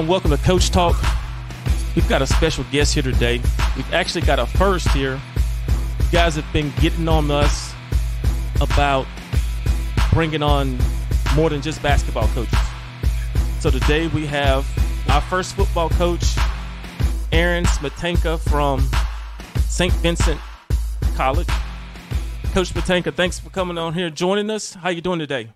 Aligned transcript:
everyone. 0.00 0.08
Welcome 0.08 0.30
to 0.30 0.42
Coach 0.44 0.70
Talk. 0.70 0.96
We've 1.94 2.08
got 2.08 2.22
a 2.22 2.26
special 2.26 2.64
guest 2.70 2.94
here 2.94 3.02
today. 3.02 3.40
We've 3.76 3.92
actually 3.92 4.22
got 4.22 4.38
a 4.38 4.46
first 4.46 4.88
here. 4.90 5.20
You 5.98 6.12
guys 6.12 6.36
have 6.36 6.50
been 6.52 6.72
getting 6.80 7.08
on 7.08 7.30
us 7.30 7.74
about 8.60 9.06
bringing 10.12 10.42
on 10.42 10.78
more 11.34 11.50
than 11.50 11.60
just 11.60 11.82
basketball 11.82 12.28
coaches. 12.28 12.58
So 13.60 13.70
today 13.70 14.06
we 14.08 14.26
have 14.26 14.66
our 15.10 15.20
first 15.20 15.54
football 15.54 15.90
coach, 15.90 16.24
Aaron 17.32 17.64
Smetanka 17.64 18.40
from 18.48 18.88
St. 19.68 19.92
Vincent 19.94 20.40
College. 21.14 21.48
Coach 22.52 22.72
Smetanka, 22.72 23.14
thanks 23.14 23.38
for 23.38 23.50
coming 23.50 23.76
on 23.76 23.92
here, 23.94 24.08
joining 24.08 24.50
us. 24.50 24.74
How 24.74 24.88
you 24.88 25.02
doing 25.02 25.18
today? 25.18 25.50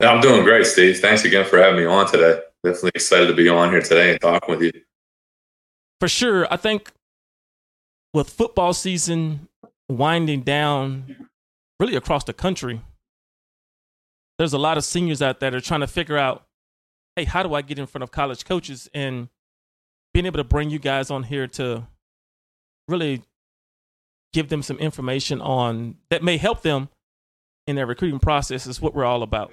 I'm 0.00 0.20
doing 0.20 0.42
great, 0.42 0.66
Steve. 0.66 0.98
Thanks 0.98 1.24
again 1.24 1.44
for 1.44 1.58
having 1.58 1.76
me 1.76 1.86
on 1.86 2.06
today. 2.10 2.40
Definitely 2.66 2.92
excited 2.96 3.28
to 3.28 3.34
be 3.34 3.48
on 3.48 3.70
here 3.70 3.80
today 3.80 4.10
and 4.10 4.20
talking 4.20 4.56
with 4.56 4.60
you. 4.60 4.72
For 6.00 6.08
sure. 6.08 6.52
I 6.52 6.56
think 6.56 6.90
with 8.12 8.28
football 8.28 8.72
season 8.74 9.48
winding 9.88 10.40
down 10.40 11.28
really 11.78 11.94
across 11.94 12.24
the 12.24 12.32
country, 12.32 12.80
there's 14.38 14.52
a 14.52 14.58
lot 14.58 14.78
of 14.78 14.84
seniors 14.84 15.22
out 15.22 15.38
there 15.38 15.52
that 15.52 15.56
are 15.56 15.60
trying 15.60 15.78
to 15.78 15.86
figure 15.86 16.18
out, 16.18 16.44
hey, 17.14 17.22
how 17.22 17.44
do 17.44 17.54
I 17.54 17.62
get 17.62 17.78
in 17.78 17.86
front 17.86 18.02
of 18.02 18.10
college 18.10 18.44
coaches? 18.44 18.90
And 18.92 19.28
being 20.12 20.26
able 20.26 20.38
to 20.38 20.44
bring 20.44 20.68
you 20.68 20.80
guys 20.80 21.08
on 21.08 21.22
here 21.22 21.46
to 21.46 21.86
really 22.88 23.22
give 24.32 24.48
them 24.48 24.62
some 24.62 24.78
information 24.78 25.40
on 25.40 25.98
that 26.10 26.24
may 26.24 26.36
help 26.36 26.62
them 26.62 26.88
in 27.68 27.76
their 27.76 27.86
recruiting 27.86 28.18
process 28.18 28.66
is 28.66 28.82
what 28.82 28.92
we're 28.92 29.04
all 29.04 29.22
about. 29.22 29.52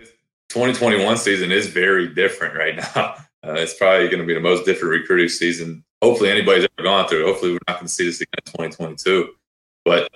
2021 0.54 1.18
season 1.18 1.52
is 1.52 1.68
very 1.68 2.08
different 2.08 2.56
right 2.56 2.76
now. 2.78 3.16
Uh, 3.46 3.56
it's 3.56 3.74
probably 3.74 4.08
going 4.08 4.22
to 4.22 4.26
be 4.26 4.34
the 4.34 4.40
most 4.40 4.64
different 4.64 4.92
recruiting 4.92 5.28
season. 5.28 5.84
Hopefully, 6.02 6.30
anybody's 6.30 6.64
ever 6.64 6.88
gone 6.88 7.10
through. 7.10 7.26
Hopefully, 7.26 7.52
we're 7.52 7.60
not 7.68 7.76
going 7.76 7.88
to 7.88 7.92
see 7.92 8.06
this 8.06 8.22
again 8.22 8.30
in 8.38 8.52
2022. 8.54 9.34
But 9.84 10.10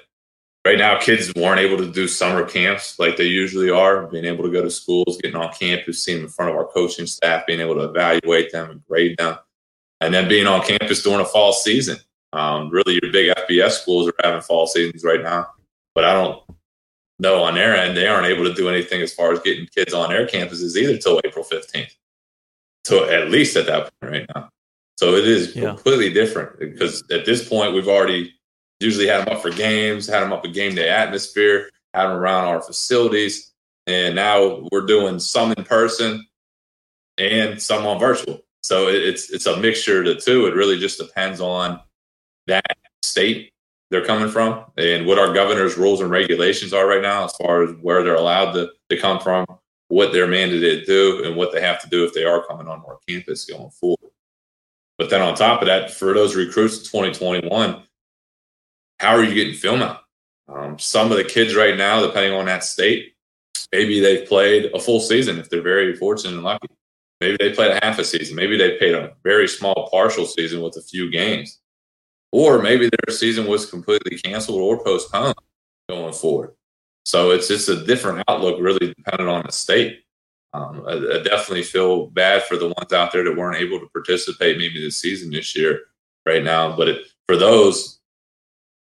right 0.65 0.77
now, 0.77 0.97
kids 0.97 1.33
weren't 1.35 1.59
able 1.59 1.75
to 1.75 1.91
do 1.91 2.07
summer 2.07 2.45
camps 2.45 2.97
like 2.99 3.17
they 3.17 3.25
usually 3.25 3.69
are. 3.69 4.07
Being 4.07 4.23
able 4.23 4.45
to 4.45 4.49
go 4.49 4.61
to 4.61 4.71
schools, 4.71 5.19
getting 5.21 5.35
on 5.35 5.51
campus, 5.51 6.05
seeing 6.05 6.21
in 6.21 6.29
front 6.29 6.51
of 6.51 6.55
our 6.55 6.67
coaching 6.67 7.05
staff, 7.05 7.45
being 7.45 7.59
able 7.59 7.75
to 7.75 7.83
evaluate 7.83 8.53
them 8.53 8.71
and 8.71 8.87
grade 8.87 9.17
them, 9.17 9.37
and 9.99 10.13
then 10.13 10.29
being 10.29 10.47
on 10.47 10.65
campus 10.65 11.03
during 11.03 11.19
a 11.19 11.25
fall 11.25 11.51
season. 11.51 11.97
Um, 12.31 12.69
really, 12.69 12.97
your 13.01 13.11
big 13.11 13.35
FBS 13.35 13.71
schools 13.71 14.07
are 14.07 14.13
having 14.23 14.39
fall 14.39 14.67
seasons 14.67 15.03
right 15.03 15.21
now, 15.21 15.47
but 15.93 16.05
I 16.05 16.13
don't 16.13 16.41
know 17.19 17.43
on 17.43 17.55
their 17.55 17.75
end 17.75 17.97
they 17.97 18.07
aren't 18.07 18.27
able 18.27 18.43
to 18.43 18.53
do 18.53 18.69
anything 18.69 19.01
as 19.01 19.13
far 19.13 19.31
as 19.31 19.39
getting 19.39 19.67
kids 19.67 19.93
on 19.93 20.09
their 20.09 20.27
campuses 20.27 20.75
either 20.75 20.97
till 20.97 21.19
April 21.25 21.45
15th. 21.45 21.93
So 22.85 23.09
at 23.09 23.29
least 23.29 23.57
at 23.57 23.65
that 23.65 23.91
point 23.99 24.13
right 24.13 24.29
now. 24.35 24.49
So 24.97 25.15
it 25.15 25.27
is 25.27 25.55
yeah. 25.55 25.69
completely 25.69 26.11
different 26.11 26.59
because 26.59 27.03
at 27.11 27.25
this 27.25 27.47
point 27.47 27.73
we've 27.73 27.87
already 27.87 28.33
usually 28.79 29.07
had 29.07 29.25
them 29.25 29.35
up 29.35 29.41
for 29.41 29.51
games, 29.51 30.07
had 30.07 30.21
them 30.21 30.33
up 30.33 30.45
a 30.45 30.47
game 30.47 30.75
day 30.75 30.89
atmosphere, 30.89 31.69
had 31.93 32.07
them 32.07 32.17
around 32.17 32.45
our 32.45 32.61
facilities, 32.61 33.51
and 33.85 34.15
now 34.15 34.67
we're 34.71 34.85
doing 34.85 35.19
some 35.19 35.53
in 35.57 35.63
person 35.63 36.25
and 37.17 37.61
some 37.61 37.85
on 37.85 37.99
virtual. 37.99 38.41
So 38.63 38.87
it's 38.87 39.31
it's 39.31 39.45
a 39.45 39.57
mixture 39.57 39.99
of 39.99 40.05
the 40.05 40.15
two. 40.15 40.45
It 40.47 40.55
really 40.55 40.79
just 40.79 40.99
depends 40.99 41.39
on 41.39 41.79
that 42.47 42.65
state 43.01 43.51
they're 43.89 44.05
coming 44.05 44.29
from 44.29 44.65
and 44.77 45.05
what 45.05 45.19
our 45.19 45.33
governor's 45.33 45.77
rules 45.77 46.01
and 46.01 46.09
regulations 46.09 46.73
are 46.73 46.87
right 46.87 47.01
now 47.01 47.25
as 47.25 47.33
far 47.33 47.63
as 47.63 47.71
where 47.81 48.03
they're 48.03 48.15
allowed 48.15 48.51
to, 48.51 48.69
to 48.89 48.97
come 48.97 49.19
from, 49.19 49.45
what 49.87 50.11
they're 50.11 50.27
mandated 50.27 50.79
to 50.81 50.85
do, 50.85 51.23
and 51.25 51.35
what 51.35 51.53
they 51.53 51.61
have 51.61 51.81
to 51.81 51.89
do 51.89 52.03
if 52.03 52.13
they 52.13 52.25
are 52.25 52.45
coming 52.45 52.67
on 52.67 52.83
our 52.87 52.97
campus 53.07 53.45
going 53.45 53.69
forward. 53.69 54.11
But 54.97 55.09
then 55.09 55.21
on 55.21 55.35
top 55.35 55.61
of 55.61 55.67
that, 55.67 55.91
for 55.91 56.13
those 56.13 56.35
recruits 56.35 56.77
in 56.77 56.83
2021, 56.85 57.83
how 58.99 59.15
are 59.15 59.23
you 59.23 59.33
getting 59.33 59.53
film 59.53 59.81
out? 59.81 60.01
Um, 60.49 60.79
some 60.79 61.11
of 61.11 61.17
the 61.17 61.23
kids 61.23 61.55
right 61.55 61.77
now, 61.77 62.01
depending 62.01 62.33
on 62.33 62.45
that 62.45 62.63
state, 62.63 63.13
maybe 63.71 63.99
they've 63.99 64.27
played 64.27 64.71
a 64.73 64.79
full 64.79 64.99
season 64.99 65.37
if 65.37 65.49
they're 65.49 65.61
very 65.61 65.95
fortunate 65.95 66.33
and 66.33 66.43
lucky. 66.43 66.67
Maybe 67.21 67.37
they 67.39 67.53
played 67.53 67.71
a 67.71 67.85
half 67.85 67.99
a 67.99 68.03
season. 68.03 68.35
Maybe 68.35 68.57
they 68.57 68.77
played 68.77 68.95
a 68.95 69.13
very 69.23 69.47
small 69.47 69.89
partial 69.91 70.25
season 70.25 70.61
with 70.61 70.77
a 70.77 70.81
few 70.81 71.11
games 71.11 71.59
or 72.31 72.61
maybe 72.61 72.89
their 72.89 73.15
season 73.15 73.47
was 73.47 73.69
completely 73.69 74.17
canceled 74.17 74.59
or 74.61 74.83
postponed 74.83 75.35
going 75.89 76.13
forward. 76.13 76.53
So 77.05 77.31
it's 77.31 77.47
just 77.47 77.69
a 77.69 77.85
different 77.85 78.23
outlook, 78.27 78.59
really 78.59 78.93
dependent 78.93 79.29
on 79.29 79.43
the 79.45 79.51
state. 79.51 80.03
Um, 80.53 80.83
I, 80.87 80.93
I, 80.93 81.23
definitely 81.23 81.63
feel 81.63 82.07
bad 82.07 82.43
for 82.43 82.57
the 82.57 82.67
ones 82.67 82.93
out 82.93 83.11
there 83.11 83.23
that 83.23 83.35
weren't 83.35 83.61
able 83.61 83.79
to 83.79 83.87
participate 83.87 84.57
maybe 84.57 84.81
this 84.81 84.97
season 84.97 85.29
this 85.29 85.55
year, 85.55 85.81
right 86.25 86.43
now. 86.43 86.75
But 86.75 86.87
it, 86.89 87.07
for 87.27 87.37
those 87.37 87.99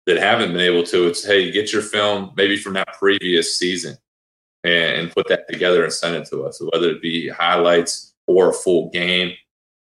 that 0.07 0.19
haven't 0.19 0.53
been 0.53 0.61
able 0.61 0.85
to, 0.85 1.07
it's 1.07 1.25
hey, 1.25 1.51
get 1.51 1.73
your 1.73 1.83
film 1.83 2.33
maybe 2.37 2.57
from 2.57 2.75
that 2.75 2.95
previous 2.99 3.57
season 3.57 3.97
and, 4.65 5.01
and 5.01 5.13
put 5.13 5.29
that 5.29 5.49
together 5.49 5.85
and 5.85 5.93
send 5.93 6.17
it 6.17 6.29
to 6.29 6.45
us, 6.45 6.61
whether 6.73 6.91
it 6.91 7.03
be 7.03 7.29
highlights 7.29 8.15
or 8.27 8.51
a 8.51 8.55
full 8.55 8.91
game 8.91 9.33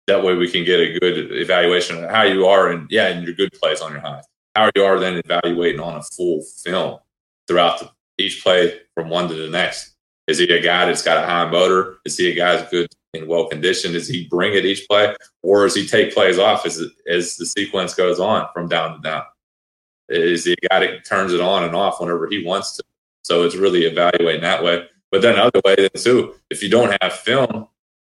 that 0.08 0.24
way 0.24 0.36
we 0.36 0.50
can 0.50 0.64
get 0.64 0.80
a 0.80 1.00
good 1.00 1.32
evaluation 1.32 2.04
of 2.04 2.10
how 2.10 2.24
you 2.24 2.46
are 2.46 2.70
and 2.70 2.88
yeah, 2.90 3.08
and 3.08 3.26
your 3.26 3.34
good 3.34 3.52
plays 3.54 3.82
on 3.82 3.92
your 3.92 4.02
highs. 4.02 4.24
How 4.56 4.70
you 4.76 4.84
are 4.84 5.00
then 5.00 5.22
evaluating 5.26 5.82
on 5.82 5.96
a 5.96 6.04
full 6.04 6.44
film 6.64 7.00
throughout 7.48 7.80
the, 7.80 7.90
each 8.18 8.44
play 8.44 8.80
from 8.94 9.10
one 9.10 9.28
to 9.28 9.34
the 9.34 9.50
next. 9.50 9.96
Is 10.28 10.38
he 10.38 10.50
a 10.52 10.62
guy 10.62 10.86
that's 10.86 11.04
got 11.04 11.24
a 11.24 11.28
high 11.28 11.50
motor? 11.50 11.98
Is 12.06 12.18
he 12.18 12.32
a 12.32 12.36
guy 12.36 12.56
that's 12.56 12.72
good 12.72 12.88
and 13.14 13.28
well 13.28 13.48
conditioned? 13.48 13.94
Does 13.94 14.08
he 14.08 14.28
bring 14.28 14.54
it 14.54 14.66
each 14.66 14.88
play, 14.88 15.16
or 15.44 15.64
does 15.64 15.76
he 15.76 15.88
take 15.88 16.14
plays 16.14 16.40
off 16.40 16.66
as 16.66 16.82
as 17.08 17.38
the 17.38 17.46
sequence 17.46 17.94
goes 17.94 18.20
on 18.20 18.48
from 18.54 18.68
down 18.68 18.96
to 18.96 19.02
down? 19.02 19.24
Is 20.10 20.46
he 20.46 20.54
a 20.54 20.68
guy 20.70 20.80
that 20.82 21.06
turns 21.06 21.34
it 21.34 21.42
on 21.42 21.64
and 21.64 21.76
off 21.76 22.00
whenever 22.00 22.28
he 22.28 22.46
wants 22.46 22.78
to? 22.78 22.84
So 23.24 23.44
it's 23.44 23.56
really 23.56 23.86
evaluating 23.86 24.42
that 24.42 24.64
way. 24.64 24.86
But 25.12 25.22
then 25.22 25.40
other 25.40 25.62
way 25.66 25.90
too, 25.96 26.36
if 26.50 26.62
you 26.62 26.70
don't 26.70 26.96
have 27.02 27.14
film, 27.14 27.68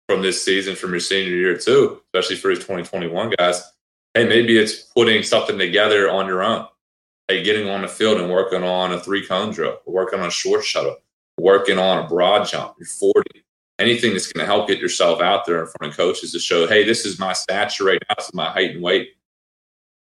from 0.08 0.22
this 0.22 0.44
season 0.44 0.76
from 0.76 0.92
your 0.92 1.00
senior 1.00 1.36
year 1.36 1.58
too, 1.58 2.02
especially 2.06 2.38
for 2.38 2.50
his 2.50 2.60
2021 2.60 3.34
guys. 3.38 3.62
Hey, 4.14 4.28
maybe 4.28 4.58
it's 4.58 4.84
putting 4.96 5.22
something 5.22 5.58
together 5.58 6.10
on 6.10 6.28
your 6.28 6.44
own. 6.44 6.66
Hey, 7.28 7.44
getting 7.44 7.70
on 7.70 7.82
the 7.82 7.88
field 7.88 8.20
and 8.20 8.32
working 8.32 8.64
on 8.64 8.94
a 8.94 9.00
three 9.00 9.26
cone 9.26 9.52
drill, 9.52 9.80
working 9.86 10.20
on 10.20 10.28
a 10.28 10.32
short 10.32 10.64
shuttle, 10.64 10.98
working 11.38 11.78
on 11.78 12.06
a 12.06 12.08
broad 12.08 12.48
jump. 12.48 12.76
You're 12.80 12.88
40. 12.88 13.44
Anything 13.80 14.14
that's 14.14 14.32
going 14.32 14.44
to 14.44 14.52
help 14.52 14.68
get 14.68 14.80
yourself 14.80 15.22
out 15.22 15.46
there 15.46 15.62
in 15.62 15.68
front 15.68 15.92
of 15.92 15.98
coaches 15.98 16.32
to 16.32 16.40
show, 16.40 16.66
hey, 16.66 16.84
this 16.84 17.06
is 17.06 17.20
my 17.20 17.34
stature 17.34 17.84
right 17.84 18.02
now. 18.10 18.16
This 18.18 18.28
is 18.28 18.34
my 18.34 18.50
height 18.50 18.72
and 18.72 18.82
weight 18.82 19.10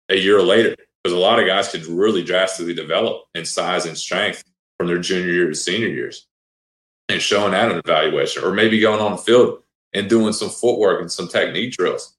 a 0.08 0.16
year 0.16 0.40
later. 0.40 0.76
Because 1.02 1.14
a 1.14 1.20
lot 1.20 1.38
of 1.38 1.46
guys 1.46 1.68
could 1.68 1.84
really 1.86 2.24
drastically 2.24 2.74
develop 2.74 3.24
in 3.34 3.44
size 3.44 3.84
and 3.84 3.98
strength 3.98 4.42
from 4.78 4.86
their 4.86 4.98
junior 4.98 5.30
year 5.30 5.48
to 5.48 5.54
senior 5.54 5.88
years 5.88 6.26
and 7.08 7.20
showing 7.20 7.52
that 7.52 7.70
in 7.70 7.78
evaluation, 7.78 8.44
or 8.44 8.52
maybe 8.52 8.80
going 8.80 9.00
on 9.00 9.12
the 9.12 9.18
field 9.18 9.62
and 9.96 10.10
doing 10.10 10.32
some 10.32 10.50
footwork 10.50 11.00
and 11.00 11.10
some 11.10 11.26
technique 11.26 11.72
drills 11.72 12.16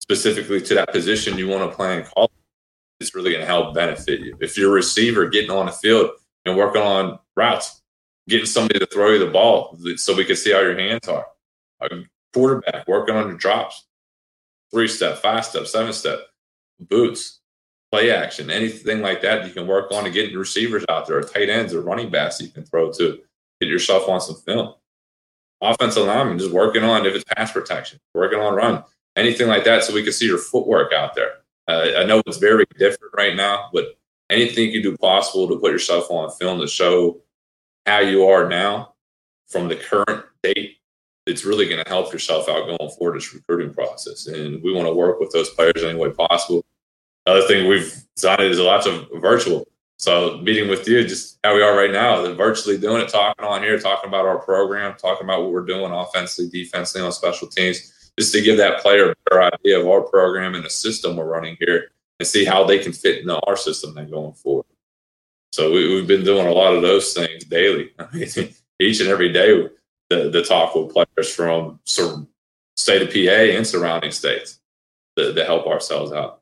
specifically 0.00 0.60
to 0.60 0.74
that 0.74 0.90
position 0.90 1.38
you 1.38 1.46
want 1.46 1.70
to 1.70 1.76
play 1.76 1.98
in 1.98 2.04
college 2.04 2.30
is 2.98 3.14
really 3.14 3.30
going 3.30 3.42
to 3.42 3.46
help 3.46 3.74
benefit 3.74 4.20
you. 4.20 4.36
If 4.40 4.56
you're 4.56 4.70
a 4.70 4.74
receiver 4.74 5.28
getting 5.28 5.50
on 5.50 5.66
the 5.66 5.72
field 5.72 6.10
and 6.44 6.56
working 6.56 6.82
on 6.82 7.18
routes, 7.36 7.82
getting 8.28 8.46
somebody 8.46 8.78
to 8.78 8.86
throw 8.86 9.10
you 9.10 9.18
the 9.18 9.30
ball 9.30 9.78
so 9.96 10.16
we 10.16 10.24
can 10.24 10.36
see 10.36 10.52
how 10.52 10.60
your 10.60 10.78
hands 10.78 11.08
are. 11.08 11.26
A 11.82 11.88
quarterback 12.32 12.88
working 12.88 13.14
on 13.14 13.28
your 13.28 13.36
drops, 13.36 13.86
three 14.72 14.88
step, 14.88 15.18
five 15.18 15.44
step, 15.44 15.66
seven 15.66 15.92
step, 15.92 16.20
boots, 16.78 17.40
play 17.92 18.10
action, 18.10 18.50
anything 18.50 19.02
like 19.02 19.20
that 19.22 19.46
you 19.46 19.52
can 19.52 19.66
work 19.66 19.92
on 19.92 20.04
to 20.04 20.10
get 20.10 20.30
your 20.30 20.40
receivers 20.40 20.84
out 20.88 21.06
there, 21.06 21.18
or 21.18 21.22
tight 21.22 21.48
ends 21.48 21.74
or 21.74 21.82
running 21.82 22.10
backs 22.10 22.40
you 22.40 22.48
can 22.48 22.64
throw 22.64 22.90
to 22.92 23.20
get 23.60 23.68
yourself 23.68 24.08
on 24.08 24.20
some 24.20 24.36
film 24.36 24.74
offensive 25.60 26.06
lineman 26.06 26.38
just 26.38 26.52
working 26.52 26.84
on 26.84 27.06
if 27.06 27.14
it's 27.14 27.24
pass 27.24 27.52
protection, 27.52 27.98
working 28.14 28.40
on 28.40 28.54
run, 28.54 28.82
anything 29.16 29.48
like 29.48 29.64
that, 29.64 29.84
so 29.84 29.94
we 29.94 30.02
can 30.02 30.12
see 30.12 30.26
your 30.26 30.38
footwork 30.38 30.92
out 30.92 31.14
there. 31.14 31.32
Uh, 31.68 31.88
I 31.98 32.04
know 32.04 32.22
it's 32.26 32.38
very 32.38 32.64
different 32.78 33.14
right 33.16 33.36
now, 33.36 33.68
but 33.72 33.96
anything 34.30 34.70
you 34.70 34.82
do 34.82 34.96
possible 34.96 35.48
to 35.48 35.58
put 35.58 35.72
yourself 35.72 36.10
on 36.10 36.30
film 36.32 36.60
to 36.60 36.66
show 36.66 37.20
how 37.86 38.00
you 38.00 38.24
are 38.26 38.48
now 38.48 38.94
from 39.48 39.68
the 39.68 39.76
current 39.76 40.24
date, 40.42 40.78
it's 41.26 41.44
really 41.44 41.68
going 41.68 41.82
to 41.82 41.88
help 41.88 42.12
yourself 42.12 42.48
out 42.48 42.66
going 42.66 42.90
forward 42.98 43.16
this 43.16 43.34
recruiting 43.34 43.74
process. 43.74 44.26
And 44.26 44.62
we 44.62 44.72
want 44.72 44.88
to 44.88 44.94
work 44.94 45.20
with 45.20 45.30
those 45.32 45.50
players 45.50 45.82
any 45.82 45.98
way 45.98 46.10
possible. 46.10 46.64
Other 47.26 47.46
thing 47.46 47.68
we've 47.68 47.94
designed 48.16 48.42
is 48.42 48.58
lots 48.58 48.86
of 48.86 49.08
virtual 49.16 49.66
so 50.00 50.38
meeting 50.38 50.70
with 50.70 50.88
you, 50.88 51.06
just 51.06 51.38
how 51.44 51.54
we 51.54 51.60
are 51.60 51.76
right 51.76 51.92
now, 51.92 52.32
virtually 52.32 52.78
doing 52.78 53.02
it, 53.02 53.10
talking 53.10 53.44
on 53.44 53.62
here, 53.62 53.78
talking 53.78 54.08
about 54.08 54.24
our 54.24 54.38
program, 54.38 54.96
talking 54.96 55.24
about 55.24 55.42
what 55.42 55.52
we're 55.52 55.66
doing 55.66 55.92
offensively, 55.92 56.48
defensively 56.50 57.04
on 57.04 57.12
special 57.12 57.46
teams, 57.46 58.10
just 58.18 58.32
to 58.32 58.40
give 58.40 58.56
that 58.56 58.80
player 58.80 59.10
a 59.10 59.14
better 59.28 59.42
idea 59.42 59.78
of 59.78 59.86
our 59.86 60.00
program 60.00 60.54
and 60.54 60.64
the 60.64 60.70
system 60.70 61.16
we're 61.16 61.26
running 61.26 61.54
here 61.60 61.90
and 62.18 62.26
see 62.26 62.46
how 62.46 62.64
they 62.64 62.78
can 62.78 62.94
fit 62.94 63.18
into 63.18 63.38
our 63.40 63.58
system 63.58 63.94
then 63.94 64.08
going 64.08 64.32
forward. 64.32 64.64
So 65.52 65.70
we, 65.70 65.98
have 65.98 66.06
been 66.06 66.24
doing 66.24 66.46
a 66.46 66.52
lot 66.52 66.74
of 66.74 66.80
those 66.80 67.12
things 67.12 67.44
daily. 67.44 67.90
I 67.98 68.06
mean, 68.10 68.54
each 68.80 69.00
and 69.00 69.10
every 69.10 69.30
day 69.30 69.68
the, 70.08 70.30
the 70.30 70.42
talk 70.42 70.74
with 70.74 70.94
players 70.94 71.34
from 71.34 71.78
state 71.84 73.02
of 73.02 73.10
PA 73.10 73.54
and 73.54 73.66
surrounding 73.66 74.12
states 74.12 74.60
to, 75.18 75.34
to 75.34 75.44
help 75.44 75.66
ourselves 75.66 76.10
out. 76.10 76.40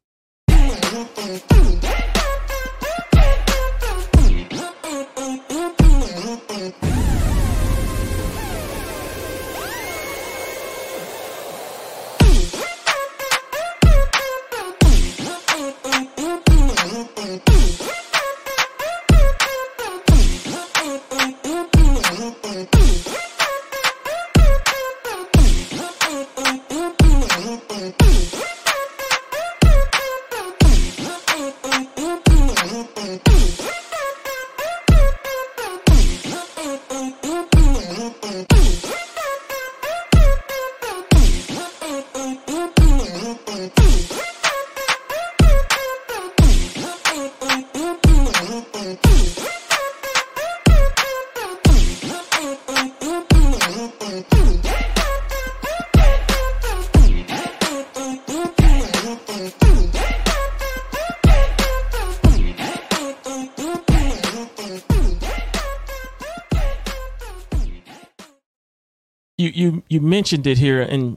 You 69.68 69.82
you 69.88 70.00
mentioned 70.00 70.46
it 70.46 70.58
here, 70.58 70.80
and 70.80 71.16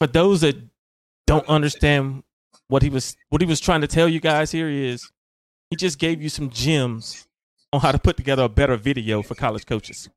for 0.00 0.06
those 0.06 0.40
that 0.40 0.56
don't 1.26 1.46
understand 1.48 2.22
what 2.68 2.82
he 2.82 2.90
was 2.90 3.16
what 3.28 3.40
he 3.40 3.46
was 3.46 3.60
trying 3.60 3.80
to 3.82 3.86
tell 3.86 4.08
you 4.08 4.20
guys 4.20 4.50
here 4.50 4.68
is 4.68 5.10
he 5.70 5.76
just 5.76 5.98
gave 5.98 6.22
you 6.22 6.28
some 6.28 6.50
gems 6.50 7.26
on 7.72 7.80
how 7.80 7.92
to 7.92 7.98
put 7.98 8.16
together 8.16 8.44
a 8.44 8.48
better 8.48 8.76
video 8.76 9.22
for 9.22 9.34
college 9.34 9.66
coaches. 9.66 10.08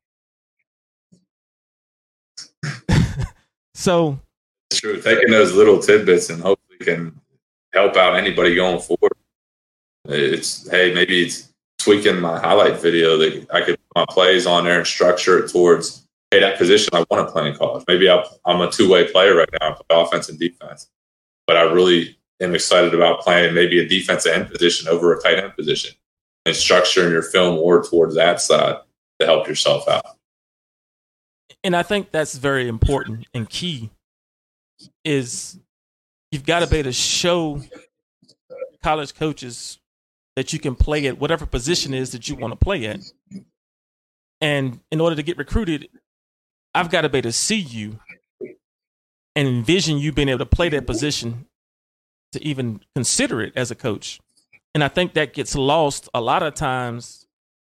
so 3.74 4.18
true. 4.72 5.00
Taking 5.00 5.30
those 5.30 5.52
little 5.52 5.78
tidbits 5.80 6.30
and 6.30 6.42
hopefully 6.42 6.78
can 6.80 7.20
help 7.72 7.96
out 7.96 8.16
anybody 8.16 8.54
going 8.54 8.80
forward. 8.80 9.12
It's 10.06 10.68
hey, 10.70 10.94
maybe 10.94 11.24
it's 11.24 11.52
tweaking 11.78 12.20
my 12.20 12.38
highlight 12.38 12.80
video 12.80 13.18
that 13.18 13.46
I 13.52 13.60
could 13.60 13.76
put 13.76 13.96
my 13.96 14.06
plays 14.08 14.46
on 14.46 14.64
there 14.64 14.78
and 14.78 14.86
structure 14.86 15.38
it 15.38 15.50
towards 15.50 16.07
hey, 16.30 16.40
that 16.40 16.58
position 16.58 16.90
I 16.92 17.04
want 17.10 17.26
to 17.26 17.32
play 17.32 17.48
in 17.48 17.56
college. 17.56 17.84
Maybe 17.88 18.08
I'm 18.10 18.60
a 18.60 18.70
two 18.70 18.90
way 18.90 19.10
player 19.10 19.36
right 19.36 19.48
now, 19.60 19.70
I 19.70 19.74
play 19.74 20.02
offense 20.02 20.28
and 20.28 20.38
defense, 20.38 20.88
but 21.46 21.56
I 21.56 21.62
really 21.62 22.18
am 22.40 22.54
excited 22.54 22.94
about 22.94 23.20
playing 23.20 23.54
maybe 23.54 23.78
a 23.78 23.88
defensive 23.88 24.32
end 24.32 24.50
position 24.50 24.88
over 24.88 25.14
a 25.14 25.20
tight 25.20 25.38
end 25.38 25.54
position 25.56 25.92
and 26.46 26.54
structuring 26.54 27.10
your 27.10 27.22
film 27.22 27.56
more 27.56 27.82
towards 27.82 28.14
that 28.14 28.40
side 28.40 28.76
to 29.20 29.26
help 29.26 29.48
yourself 29.48 29.88
out. 29.88 30.04
And 31.64 31.74
I 31.74 31.82
think 31.82 32.12
that's 32.12 32.36
very 32.36 32.68
important 32.68 33.26
and 33.34 33.48
key 33.48 33.90
is 35.04 35.58
you've 36.30 36.46
got 36.46 36.60
to 36.60 36.66
be 36.68 36.78
able 36.78 36.90
to 36.90 36.92
show 36.92 37.62
college 38.82 39.14
coaches 39.14 39.78
that 40.36 40.52
you 40.52 40.58
can 40.60 40.76
play 40.76 41.06
at 41.08 41.18
whatever 41.18 41.46
position 41.46 41.92
is 41.92 42.12
that 42.12 42.28
you 42.28 42.36
want 42.36 42.52
to 42.52 42.64
play 42.64 42.86
at. 42.86 43.00
And 44.40 44.78
in 44.92 45.00
order 45.00 45.16
to 45.16 45.22
get 45.22 45.36
recruited, 45.36 45.88
I've 46.74 46.90
got 46.90 47.02
to 47.02 47.08
be 47.08 47.18
able 47.18 47.28
to 47.28 47.32
see 47.32 47.58
you 47.58 47.98
and 49.34 49.48
envision 49.48 49.98
you 49.98 50.12
being 50.12 50.28
able 50.28 50.40
to 50.40 50.46
play 50.46 50.68
that 50.68 50.86
position 50.86 51.46
to 52.32 52.42
even 52.44 52.80
consider 52.94 53.40
it 53.40 53.52
as 53.56 53.70
a 53.70 53.74
coach. 53.74 54.20
And 54.74 54.84
I 54.84 54.88
think 54.88 55.14
that 55.14 55.32
gets 55.32 55.54
lost 55.54 56.08
a 56.12 56.20
lot 56.20 56.42
of 56.42 56.54
times 56.54 57.26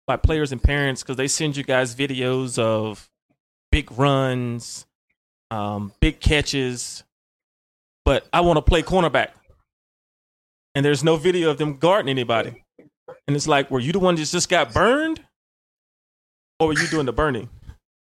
by 0.06 0.16
players 0.16 0.52
and 0.52 0.62
parents 0.62 1.02
because 1.02 1.16
they 1.16 1.28
send 1.28 1.56
you 1.56 1.64
guys 1.64 1.94
videos 1.94 2.58
of 2.58 3.10
big 3.70 3.90
runs, 3.92 4.86
um, 5.50 5.92
big 6.00 6.20
catches, 6.20 7.04
but 8.04 8.26
I 8.32 8.40
want 8.40 8.56
to 8.56 8.62
play 8.62 8.82
cornerback. 8.82 9.30
And 10.74 10.84
there's 10.84 11.02
no 11.02 11.16
video 11.16 11.50
of 11.50 11.58
them 11.58 11.76
guarding 11.76 12.08
anybody. 12.08 12.64
And 13.26 13.34
it's 13.36 13.48
like, 13.48 13.70
were 13.70 13.80
you 13.80 13.92
the 13.92 13.98
one 13.98 14.14
that 14.14 14.24
just 14.24 14.48
got 14.48 14.72
burned? 14.72 15.20
Or 16.60 16.68
were 16.68 16.74
you 16.74 16.86
doing 16.86 17.06
the 17.06 17.12
burning? 17.12 17.50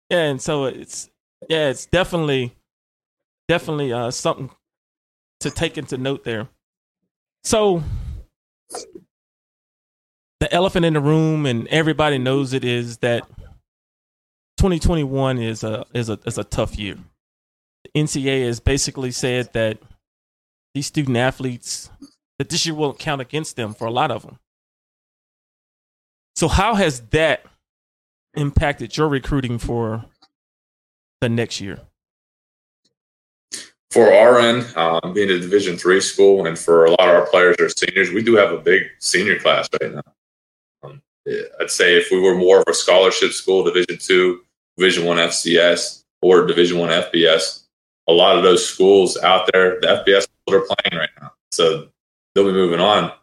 Yeah, 0.09 0.23
and 0.23 0.41
so 0.41 0.65
it's 0.65 1.09
yeah, 1.49 1.69
it's 1.69 1.85
definitely 1.85 2.55
definitely 3.47 3.91
uh, 3.91 4.11
something 4.11 4.49
to 5.39 5.51
take 5.51 5.77
into 5.77 5.97
note 5.97 6.23
there. 6.23 6.47
So 7.43 7.83
the 10.39 10.51
elephant 10.53 10.85
in 10.85 10.93
the 10.93 10.99
room, 10.99 11.45
and 11.45 11.67
everybody 11.69 12.17
knows 12.17 12.53
it 12.53 12.63
is 12.63 12.97
that 12.99 13.27
2021 14.57 15.39
is 15.39 15.63
a 15.63 15.85
is 15.93 16.09
a 16.09 16.19
is 16.25 16.37
a 16.37 16.43
tough 16.43 16.77
year. 16.77 16.97
The 17.83 18.01
NCAA 18.01 18.45
has 18.45 18.59
basically 18.59 19.11
said 19.11 19.53
that 19.53 19.79
these 20.73 20.87
student 20.87 21.17
athletes 21.17 21.89
that 22.37 22.49
this 22.49 22.65
year 22.65 22.75
won't 22.75 22.99
count 22.99 23.21
against 23.21 23.55
them 23.55 23.73
for 23.73 23.85
a 23.85 23.91
lot 23.91 24.11
of 24.11 24.23
them. 24.23 24.39
So 26.35 26.47
how 26.47 26.75
has 26.75 26.99
that 27.11 27.45
impacted 28.35 28.95
your 28.97 29.07
recruiting 29.07 29.57
for 29.57 30.05
the 31.21 31.29
next 31.29 31.61
year? 31.61 31.79
For 33.91 34.11
our 34.11 34.39
end, 34.39 34.75
um, 34.75 35.13
being 35.13 35.29
a 35.29 35.39
Division 35.39 35.77
three 35.77 36.01
school, 36.01 36.45
and 36.45 36.59
for 36.59 36.85
a 36.85 36.91
lot 36.91 37.07
of 37.07 37.15
our 37.15 37.27
players 37.27 37.55
are 37.59 37.69
seniors, 37.69 38.11
we 38.11 38.21
do 38.23 38.35
have 38.35 38.51
a 38.51 38.57
big 38.57 38.83
senior 38.99 39.39
class 39.39 39.69
right 39.81 39.93
now. 39.93 40.01
Um, 40.83 41.01
I'd 41.61 41.69
say 41.69 41.95
if 41.95 42.11
we 42.11 42.19
were 42.19 42.35
more 42.35 42.59
of 42.59 42.65
a 42.67 42.73
scholarship 42.73 43.31
school, 43.31 43.63
Division 43.63 43.97
two, 43.97 44.41
Division 44.77 45.05
one 45.05 45.17
FCS, 45.17 46.03
or 46.21 46.45
Division 46.45 46.77
one 46.77 46.89
FBS, 46.89 47.63
a 48.07 48.11
lot 48.11 48.35
of 48.35 48.43
those 48.43 48.67
schools 48.67 49.17
out 49.17 49.49
there, 49.53 49.79
the 49.79 49.87
FBS 49.87 50.23
schools 50.23 50.61
are 50.61 50.75
playing 50.75 50.99
right 50.99 51.09
now, 51.21 51.31
so 51.51 51.87
they'll 52.33 52.45
be 52.45 52.51
moving 52.51 52.81
on 52.81 53.13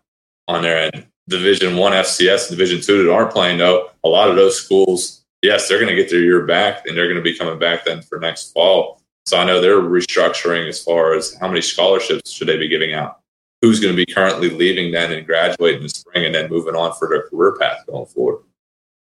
on 0.48 0.62
their 0.62 0.90
end. 0.92 1.06
Division 1.32 1.76
One 1.76 1.92
FCS 1.92 2.48
and 2.48 2.56
Division 2.56 2.80
Two 2.80 3.04
that 3.04 3.12
aren't 3.12 3.32
playing 3.32 3.58
though, 3.58 3.90
a 4.04 4.08
lot 4.08 4.28
of 4.28 4.36
those 4.36 4.60
schools, 4.60 5.22
yes, 5.42 5.68
they're 5.68 5.78
going 5.78 5.94
to 5.94 6.00
get 6.00 6.10
their 6.10 6.20
year 6.20 6.46
back, 6.46 6.86
and 6.86 6.96
they're 6.96 7.08
going 7.08 7.16
to 7.16 7.22
be 7.22 7.36
coming 7.36 7.58
back 7.58 7.84
then 7.84 8.02
for 8.02 8.18
next 8.18 8.52
fall. 8.52 9.00
So 9.26 9.38
I 9.38 9.44
know 9.44 9.60
they're 9.60 9.80
restructuring 9.80 10.68
as 10.68 10.82
far 10.82 11.14
as 11.14 11.36
how 11.40 11.48
many 11.48 11.60
scholarships 11.60 12.30
should 12.30 12.48
they 12.48 12.56
be 12.56 12.68
giving 12.68 12.94
out, 12.94 13.20
who's 13.60 13.80
going 13.80 13.94
to 13.94 14.06
be 14.06 14.12
currently 14.12 14.50
leaving 14.50 14.92
then 14.92 15.12
and 15.12 15.26
graduating 15.26 15.78
in 15.78 15.82
the 15.84 15.88
spring, 15.88 16.24
and 16.24 16.34
then 16.34 16.50
moving 16.50 16.74
on 16.74 16.92
for 16.94 17.08
their 17.08 17.28
career 17.28 17.56
path 17.58 17.86
going 17.86 18.06
forward, 18.06 18.42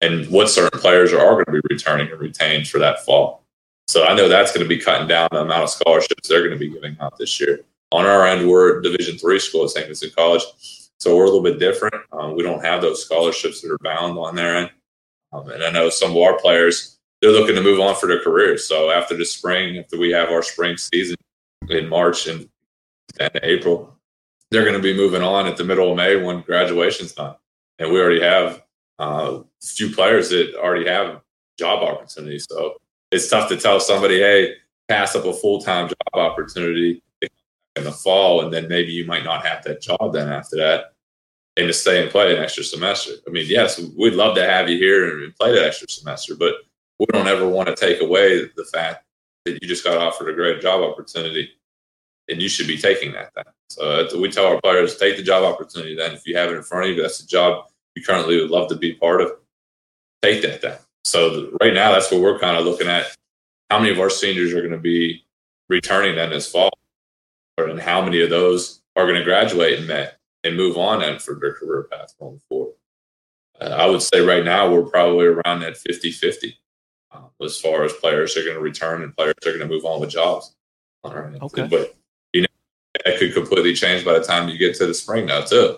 and 0.02 0.28
what 0.30 0.50
certain 0.50 0.80
players 0.80 1.14
are, 1.14 1.20
are 1.20 1.34
going 1.34 1.46
to 1.46 1.62
be 1.62 1.74
returning 1.74 2.12
and 2.12 2.20
retained 2.20 2.68
for 2.68 2.80
that 2.80 3.04
fall. 3.06 3.44
So 3.88 4.06
I 4.06 4.16
know 4.16 4.28
that's 4.28 4.52
going 4.52 4.64
to 4.64 4.70
be 4.70 4.82
cutting 4.82 5.08
down 5.08 5.30
the 5.32 5.42
amount 5.42 5.64
of 5.64 5.70
scholarships 5.70 6.28
they're 6.28 6.48
going 6.48 6.58
to 6.58 6.60
be 6.60 6.70
giving 6.70 6.98
out 7.00 7.18
this 7.18 7.40
year. 7.40 7.60
On 7.92 8.06
our 8.06 8.26
end, 8.26 8.50
we're 8.50 8.82
Division 8.82 9.18
three 9.18 9.40
school 9.40 9.66
at 9.66 9.70
St. 9.70 9.86
Vincent 9.86 10.16
College 10.16 10.42
so 11.00 11.16
we're 11.16 11.24
a 11.24 11.28
little 11.28 11.44
bit 11.44 11.60
different. 11.60 11.96
Um, 12.12 12.36
we 12.36 12.44
don't 12.44 12.64
have 12.64 12.82
those 12.82 13.04
scholarships 13.04 13.62
that 13.62 13.72
are 13.72 13.78
bound 13.80 14.18
on 14.18 14.36
their 14.36 14.56
end. 14.56 14.72
Um, 15.34 15.50
and 15.50 15.64
I 15.64 15.70
know 15.70 15.90
some 15.90 16.12
of 16.12 16.18
our 16.18 16.40
players, 16.40 16.98
they're 17.22 17.32
looking 17.32 17.56
to 17.56 17.62
move 17.62 17.80
on 17.80 17.96
for 17.96 18.08
their 18.08 18.22
careers. 18.22 18.68
So 18.68 18.92
after 18.92 19.16
the 19.16 19.26
spring, 19.26 19.78
after 19.78 19.98
we 19.98 20.12
have 20.12 20.30
our 20.30 20.42
spring 20.42 20.78
season 20.78 21.18
in 21.70 21.90
March 21.90 22.28
and, 22.28 22.50
and 23.20 23.40
April, 23.44 23.96
they're 24.52 24.64
going 24.64 24.76
to 24.76 24.82
be 24.82 24.96
moving 24.96 25.22
on 25.22 25.48
at 25.48 25.58
the 25.58 25.64
middle 25.64 25.92
of 25.92 25.98
May 25.98 26.16
when 26.16 26.42
graduation's 26.42 27.14
done. 27.14 27.36
And 27.80 27.92
we 27.92 28.00
already 28.00 28.22
have 28.22 28.64
uh, 29.00 29.42
a 29.42 29.66
few 29.66 29.94
players 29.94 30.30
that 30.30 30.56
already 30.56 30.88
have 30.88 31.22
job 31.60 31.84
opportunities. 31.84 32.48
So 32.50 32.76
it's 33.12 33.30
tough 33.30 33.50
to 33.50 33.58
tell 33.58 33.80
somebody, 33.80 34.20
hey, 34.20 34.54
pass 34.88 35.16
up 35.16 35.26
a 35.26 35.34
full 35.34 35.62
time 35.62 35.90
job 35.90 35.96
opportunity 36.14 37.02
in 37.76 37.84
the 37.84 37.92
fall, 37.92 38.42
and 38.42 38.54
then 38.54 38.68
maybe 38.68 38.92
you 38.92 39.06
might 39.06 39.24
not 39.24 39.46
have 39.46 39.64
that 39.64 39.82
job 39.82 40.14
then 40.14 40.32
after 40.32 40.56
that, 40.58 40.94
and 41.58 41.68
to 41.68 41.74
stay 41.74 42.02
and 42.02 42.12
play 42.12 42.36
an 42.36 42.42
extra 42.42 42.64
semester. 42.64 43.12
I 43.28 43.32
mean, 43.32 43.46
yes, 43.48 43.80
we'd 43.98 44.14
love 44.14 44.36
to 44.36 44.48
have 44.48 44.70
you 44.70 44.78
here 44.78 45.24
and 45.24 45.36
play 45.36 45.54
that 45.54 45.66
extra 45.66 45.90
semester, 45.90 46.36
but 46.36 46.56
we 47.00 47.06
don't 47.08 47.28
ever 47.28 47.48
want 47.48 47.68
to 47.68 47.76
take 47.76 48.02
away 48.02 48.46
the 48.56 48.66
fact 48.66 49.04
that 49.46 49.62
you 49.62 49.68
just 49.68 49.84
got 49.84 49.98
offered 49.98 50.30
a 50.30 50.34
great 50.34 50.62
job 50.62 50.82
opportunity, 50.82 51.50
and 52.30 52.42
you 52.42 52.50
should 52.50 52.68
be 52.68 52.78
taking 52.78 53.12
that. 53.12 53.32
Then, 53.36 53.46
so 53.70 53.82
uh, 53.82 54.20
we 54.20 54.32
tell 54.32 54.48
our 54.48 54.62
players 54.62 54.98
take 54.98 55.18
the 55.18 55.24
job 55.24 55.44
opportunity. 55.44 55.96
Then, 55.96 56.14
if 56.14 56.26
you 56.26 56.38
have 56.38 56.52
it 56.52 56.56
in 56.56 56.64
front 56.64 56.86
of 56.86 56.96
you, 56.96 57.02
that's 57.02 57.20
the 57.20 57.28
job 57.28 57.66
you 57.96 58.04
currently 58.04 58.40
would 58.40 58.52
love 58.52 58.70
to 58.70 58.76
be 58.76 58.94
part 58.94 59.22
of. 59.22 59.32
Take 60.22 60.42
that 60.42 60.62
then. 60.62 60.78
So 61.04 61.56
right 61.62 61.74
now, 61.74 61.92
that's 61.92 62.12
what 62.12 62.22
we're 62.22 62.40
kind 62.40 62.58
of 62.58 62.66
looking 62.66 62.88
at. 62.88 63.16
How 63.70 63.80
many 63.80 63.92
of 63.92 64.00
our 64.00 64.10
seniors 64.10 64.54
are 64.54 64.62
going 64.62 64.72
to 64.72 64.78
be 64.78 65.26
returning 65.70 66.16
then 66.16 66.30
this 66.30 66.50
fall, 66.50 66.72
and 67.58 67.80
how 67.80 68.02
many 68.02 68.22
of 68.22 68.30
those 68.30 68.82
are 68.96 69.06
going 69.06 69.18
to 69.18 69.24
graduate 69.24 69.80
in 69.80 69.88
May 69.88 70.10
and 70.44 70.58
move 70.58 70.78
on 70.78 71.02
and 71.02 71.22
for 71.22 71.36
their 71.36 71.54
career 71.54 71.88
path 71.92 72.14
going 72.20 72.40
forward? 72.50 72.74
Uh, 73.60 73.66
I 73.66 73.86
would 73.86 74.02
say 74.02 74.20
right 74.20 74.44
now 74.44 74.70
we're 74.70 74.84
probably 74.84 75.28
around 75.28 75.62
that 75.62 75.78
50 75.78 76.12
50 76.12 76.58
uh, 77.14 77.20
as 77.42 77.60
far 77.60 77.84
as 77.86 77.94
players 77.94 78.36
are 78.36 78.44
going 78.44 78.56
to 78.56 78.62
return 78.62 79.04
and 79.04 79.16
players 79.16 79.36
are 79.46 79.52
going 79.52 79.60
to 79.60 79.68
move 79.68 79.86
on 79.86 80.02
with 80.02 80.10
jobs. 80.10 80.56
All 81.04 81.14
right. 81.14 81.42
Okay. 81.42 81.68
But, 81.68 81.96
you 82.34 82.42
know, 82.42 82.48
that 83.06 83.20
could 83.20 83.34
completely 83.34 83.74
change 83.74 84.04
by 84.04 84.14
the 84.14 84.24
time 84.24 84.50
you 84.50 84.58
get 84.58 84.76
to 84.76 84.86
the 84.86 84.94
spring 84.94 85.28
now, 85.28 85.42
too. 85.42 85.78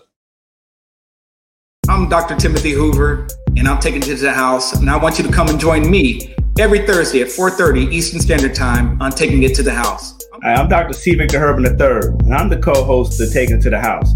I'm 1.90 2.10
Dr. 2.10 2.36
Timothy 2.36 2.72
Hoover, 2.72 3.28
and 3.56 3.68
I'm 3.68 3.80
taking 3.80 4.02
it 4.02 4.06
to 4.06 4.16
the 4.16 4.34
house, 4.34 4.74
and 4.74 4.90
I 4.90 4.98
want 4.98 5.18
you 5.18 5.24
to 5.26 5.32
come 5.32 5.48
and 5.48 5.58
join 5.58 5.90
me 5.90 6.36
every 6.60 6.86
Thursday 6.86 7.22
at 7.22 7.28
4:30 7.28 7.94
Eastern 7.94 8.20
Standard 8.20 8.56
Time 8.56 9.02
on 9.02 9.12
Taking 9.12 9.44
It 9.44 9.56
to 9.56 9.64
the 9.64 9.74
House. 9.74 10.18
I'm 10.44 10.70
Dr. 10.70 10.94
C. 10.94 11.16
Victor 11.16 11.40
Herban 11.40 11.66
III, 11.66 12.26
and 12.26 12.34
I'm 12.34 12.48
the 12.48 12.58
co-host 12.58 13.20
of 13.20 13.34
Taking 13.34 13.58
It 13.58 13.62
to 13.62 13.72
the 13.72 13.80
House. 13.80 14.14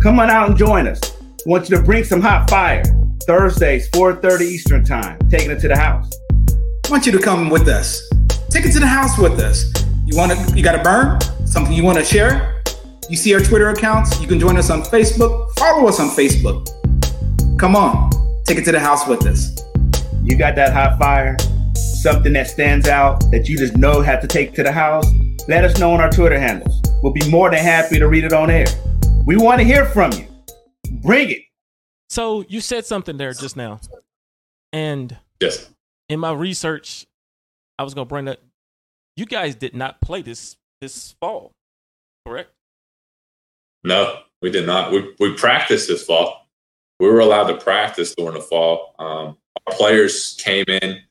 Come 0.00 0.20
on 0.20 0.30
out 0.30 0.48
and 0.48 0.56
join 0.56 0.86
us. 0.86 1.00
I 1.20 1.50
want 1.50 1.68
you 1.68 1.76
to 1.76 1.82
bring 1.82 2.04
some 2.04 2.20
hot 2.20 2.48
fire. 2.48 2.84
Thursdays, 3.26 3.88
4:30 3.90 4.42
Eastern 4.42 4.84
Time, 4.84 5.18
Taking 5.30 5.50
It 5.50 5.58
to 5.60 5.68
the 5.68 5.76
House. 5.76 6.10
I 6.86 6.90
want 6.90 7.06
you 7.06 7.12
to 7.12 7.18
come 7.18 7.50
with 7.50 7.66
us. 7.66 8.08
Take 8.50 8.66
it 8.66 8.72
to 8.72 8.78
the 8.78 8.86
house 8.86 9.18
with 9.18 9.40
us. 9.40 9.72
You 10.06 10.16
want 10.16 10.30
to? 10.32 10.56
You 10.56 10.62
got 10.62 10.76
to 10.76 10.82
burn 10.82 11.20
something 11.44 11.72
you 11.72 11.82
want 11.82 11.98
to 11.98 12.04
share? 12.04 12.62
You 13.10 13.16
see 13.16 13.34
our 13.34 13.40
Twitter 13.40 13.70
accounts. 13.70 14.20
You 14.20 14.28
can 14.28 14.38
join 14.38 14.56
us 14.56 14.70
on 14.70 14.82
Facebook. 14.82 15.50
Follow 15.58 15.88
us 15.88 15.98
on 15.98 16.08
Facebook. 16.10 16.68
Come 17.58 17.74
on, 17.74 18.10
take 18.44 18.58
it 18.58 18.64
to 18.66 18.72
the 18.72 18.80
house 18.80 19.08
with 19.08 19.26
us. 19.26 19.50
You 20.22 20.36
got 20.36 20.54
that 20.54 20.72
hot 20.72 20.98
fire? 21.00 21.36
Something 21.74 22.34
that 22.34 22.46
stands 22.46 22.86
out 22.86 23.28
that 23.32 23.48
you 23.48 23.58
just 23.58 23.76
know 23.76 24.02
have 24.02 24.20
to 24.20 24.28
take 24.28 24.54
to 24.54 24.62
the 24.62 24.72
house? 24.72 25.06
Let 25.46 25.64
us 25.64 25.78
know 25.78 25.92
on 25.92 26.00
our 26.00 26.10
Twitter 26.10 26.38
handles. 26.38 26.80
We'll 27.02 27.12
be 27.12 27.28
more 27.28 27.50
than 27.50 27.58
happy 27.58 27.98
to 27.98 28.08
read 28.08 28.24
it 28.24 28.32
on 28.32 28.50
air. 28.50 28.64
We 29.26 29.36
want 29.36 29.60
to 29.60 29.64
hear 29.64 29.84
from 29.84 30.12
you. 30.12 30.26
Bring 31.02 31.30
it. 31.30 31.42
So 32.08 32.44
you 32.48 32.60
said 32.60 32.86
something 32.86 33.16
there 33.18 33.32
just 33.34 33.56
now, 33.56 33.80
and 34.72 35.16
Yes. 35.40 35.68
in 36.08 36.20
my 36.20 36.32
research, 36.32 37.06
I 37.78 37.82
was 37.82 37.92
gonna 37.92 38.04
bring 38.06 38.24
that. 38.26 38.40
You 39.16 39.26
guys 39.26 39.54
did 39.54 39.74
not 39.74 40.00
play 40.00 40.22
this 40.22 40.56
this 40.80 41.14
fall, 41.20 41.52
correct? 42.26 42.50
No, 43.82 44.22
we 44.40 44.50
did 44.50 44.66
not. 44.66 44.92
We 44.92 45.14
we 45.18 45.34
practiced 45.34 45.88
this 45.88 46.04
fall. 46.04 46.46
We 47.00 47.08
were 47.08 47.20
allowed 47.20 47.48
to 47.48 47.56
practice 47.56 48.14
during 48.14 48.34
the 48.34 48.40
fall. 48.40 48.94
Um, 48.98 49.36
our 49.66 49.76
players 49.76 50.36
came 50.42 50.64
in 50.68 51.02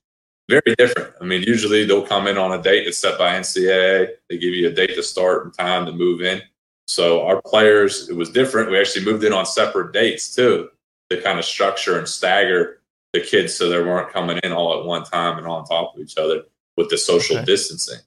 very 0.49 0.75
different. 0.77 1.13
I 1.21 1.25
mean, 1.25 1.43
usually 1.43 1.85
they'll 1.85 2.05
come 2.05 2.27
in 2.27 2.37
on 2.37 2.57
a 2.57 2.61
date 2.61 2.85
that's 2.85 2.97
set 2.97 3.17
by 3.17 3.33
NCAA. 3.35 4.09
They 4.29 4.37
give 4.37 4.53
you 4.53 4.67
a 4.69 4.71
date 4.71 4.95
to 4.95 5.03
start 5.03 5.45
and 5.45 5.53
time 5.53 5.85
to 5.85 5.91
move 5.91 6.21
in. 6.21 6.41
So 6.87 7.25
our 7.25 7.41
players, 7.41 8.09
it 8.09 8.15
was 8.15 8.29
different. 8.29 8.69
We 8.69 8.79
actually 8.79 9.05
moved 9.05 9.23
in 9.23 9.33
on 9.33 9.45
separate 9.45 9.93
dates 9.93 10.35
too, 10.35 10.69
to 11.09 11.21
kind 11.21 11.39
of 11.39 11.45
structure 11.45 11.97
and 11.97 12.07
stagger 12.07 12.81
the 13.13 13.21
kids 13.21 13.53
so 13.53 13.69
they 13.69 13.79
weren't 13.79 14.11
coming 14.11 14.39
in 14.43 14.51
all 14.51 14.79
at 14.79 14.85
one 14.85 15.03
time 15.03 15.37
and 15.37 15.47
on 15.47 15.65
top 15.65 15.95
of 15.95 16.01
each 16.01 16.17
other 16.17 16.43
with 16.75 16.89
the 16.89 16.97
social 16.97 17.37
Okay. 17.37 17.45
distancing 17.45 17.99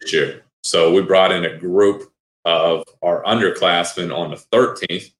this 0.00 0.12
year. 0.12 0.42
So 0.62 0.92
we 0.92 1.02
brought 1.02 1.32
in 1.32 1.44
a 1.44 1.56
group 1.58 2.12
of 2.44 2.84
our 3.02 3.22
underclassmen 3.24 4.14
on 4.16 4.30
the 4.30 4.36
13th. 4.36 5.12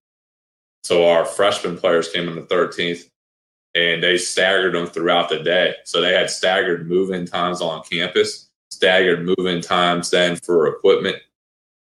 So 0.85 1.09
our 1.09 1.25
freshman 1.25 1.79
players 1.79 2.11
came 2.11 2.29
on 2.29 2.35
the 2.35 2.43
13th 2.43 3.11
and 3.75 4.03
they 4.03 4.17
staggered 4.17 4.75
them 4.75 4.87
throughout 4.87 5.29
the 5.29 5.41
day. 5.41 5.75
So 5.85 6.01
they 6.01 6.13
had 6.13 6.31
staggered 6.31 6.89
move 6.89 7.11
in 7.11 7.27
times 7.27 7.61
on 7.61 7.83
campus, 7.83 8.49
staggered 8.71 9.25
move 9.25 9.47
in 9.47 9.61
times 9.61 10.11
then 10.11 10.37
for 10.37 10.69
equipment. 10.69 11.17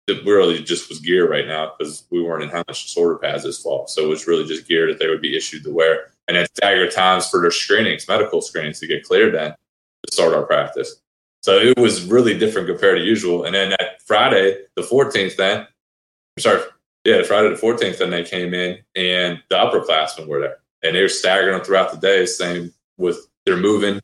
It 0.06 0.24
really 0.24 0.62
just 0.62 0.88
was 0.88 1.00
gear 1.00 1.30
right 1.30 1.46
now 1.46 1.72
because 1.78 2.04
we 2.10 2.22
weren't 2.22 2.42
in 2.42 2.48
how 2.48 2.64
much 2.66 2.92
sorter 2.92 3.18
pads 3.18 3.44
this 3.44 3.62
fall. 3.62 3.86
So 3.86 4.02
it 4.02 4.08
was 4.08 4.26
really 4.26 4.44
just 4.44 4.66
gear 4.66 4.88
that 4.88 4.98
they 4.98 5.08
would 5.08 5.20
be 5.20 5.36
issued 5.36 5.64
to 5.64 5.72
wear. 5.72 6.12
And 6.26 6.36
then 6.36 6.46
staggered 6.54 6.92
times 6.92 7.28
for 7.28 7.40
their 7.40 7.50
screenings, 7.50 8.08
medical 8.08 8.40
screenings 8.40 8.80
to 8.80 8.86
get 8.86 9.04
cleared 9.04 9.34
then 9.34 9.50
to 9.50 10.12
start 10.12 10.34
our 10.34 10.44
practice. 10.44 11.00
So 11.42 11.58
it 11.58 11.78
was 11.78 12.04
really 12.04 12.38
different 12.38 12.68
compared 12.68 12.98
to 12.98 13.04
usual. 13.04 13.44
And 13.44 13.54
then 13.54 13.70
that 13.70 14.02
Friday, 14.04 14.58
the 14.76 14.82
14th, 14.82 15.36
then, 15.36 15.66
sorry, 16.38 16.62
yeah, 17.04 17.22
Friday 17.22 17.48
the 17.48 17.60
14th, 17.60 17.98
then 17.98 18.10
they 18.10 18.22
came 18.22 18.52
in 18.52 18.78
and 18.94 19.42
the 19.48 19.56
upperclassmen 19.56 20.26
were 20.26 20.40
there. 20.40 20.58
And 20.82 20.94
they 20.94 21.02
were 21.02 21.08
staggering 21.08 21.56
them 21.56 21.64
throughout 21.64 21.92
the 21.92 21.98
day, 21.98 22.26
same 22.26 22.72
with 22.96 23.28
their 23.44 23.56
moving, 23.56 24.00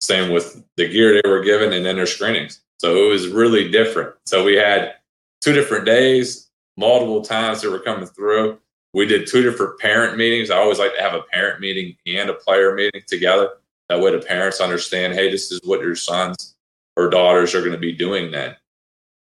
same 0.00 0.32
with 0.32 0.62
the 0.76 0.88
gear 0.88 1.20
they 1.20 1.28
were 1.28 1.42
given, 1.42 1.72
and 1.72 1.84
then 1.84 1.96
their 1.96 2.06
screenings. 2.06 2.60
So 2.78 2.96
it 2.96 3.08
was 3.08 3.28
really 3.28 3.70
different. 3.70 4.14
So 4.26 4.44
we 4.44 4.54
had 4.54 4.94
two 5.40 5.52
different 5.52 5.84
days, 5.84 6.50
multiple 6.76 7.22
times 7.22 7.60
that 7.62 7.70
were 7.70 7.78
coming 7.78 8.06
through. 8.06 8.58
We 8.92 9.06
did 9.06 9.26
two 9.26 9.42
different 9.42 9.78
parent 9.80 10.16
meetings. 10.16 10.50
I 10.50 10.58
always 10.58 10.78
like 10.78 10.94
to 10.94 11.02
have 11.02 11.14
a 11.14 11.22
parent 11.32 11.60
meeting 11.60 11.96
and 12.06 12.30
a 12.30 12.34
player 12.34 12.74
meeting 12.74 13.02
together. 13.06 13.50
That 13.88 14.00
way 14.00 14.12
the 14.12 14.24
parents 14.24 14.60
understand, 14.60 15.14
hey, 15.14 15.30
this 15.30 15.50
is 15.52 15.60
what 15.64 15.80
your 15.80 15.96
sons 15.96 16.54
or 16.96 17.10
daughters 17.10 17.54
are 17.54 17.60
going 17.60 17.72
to 17.72 17.78
be 17.78 17.92
doing 17.92 18.30
then 18.30 18.56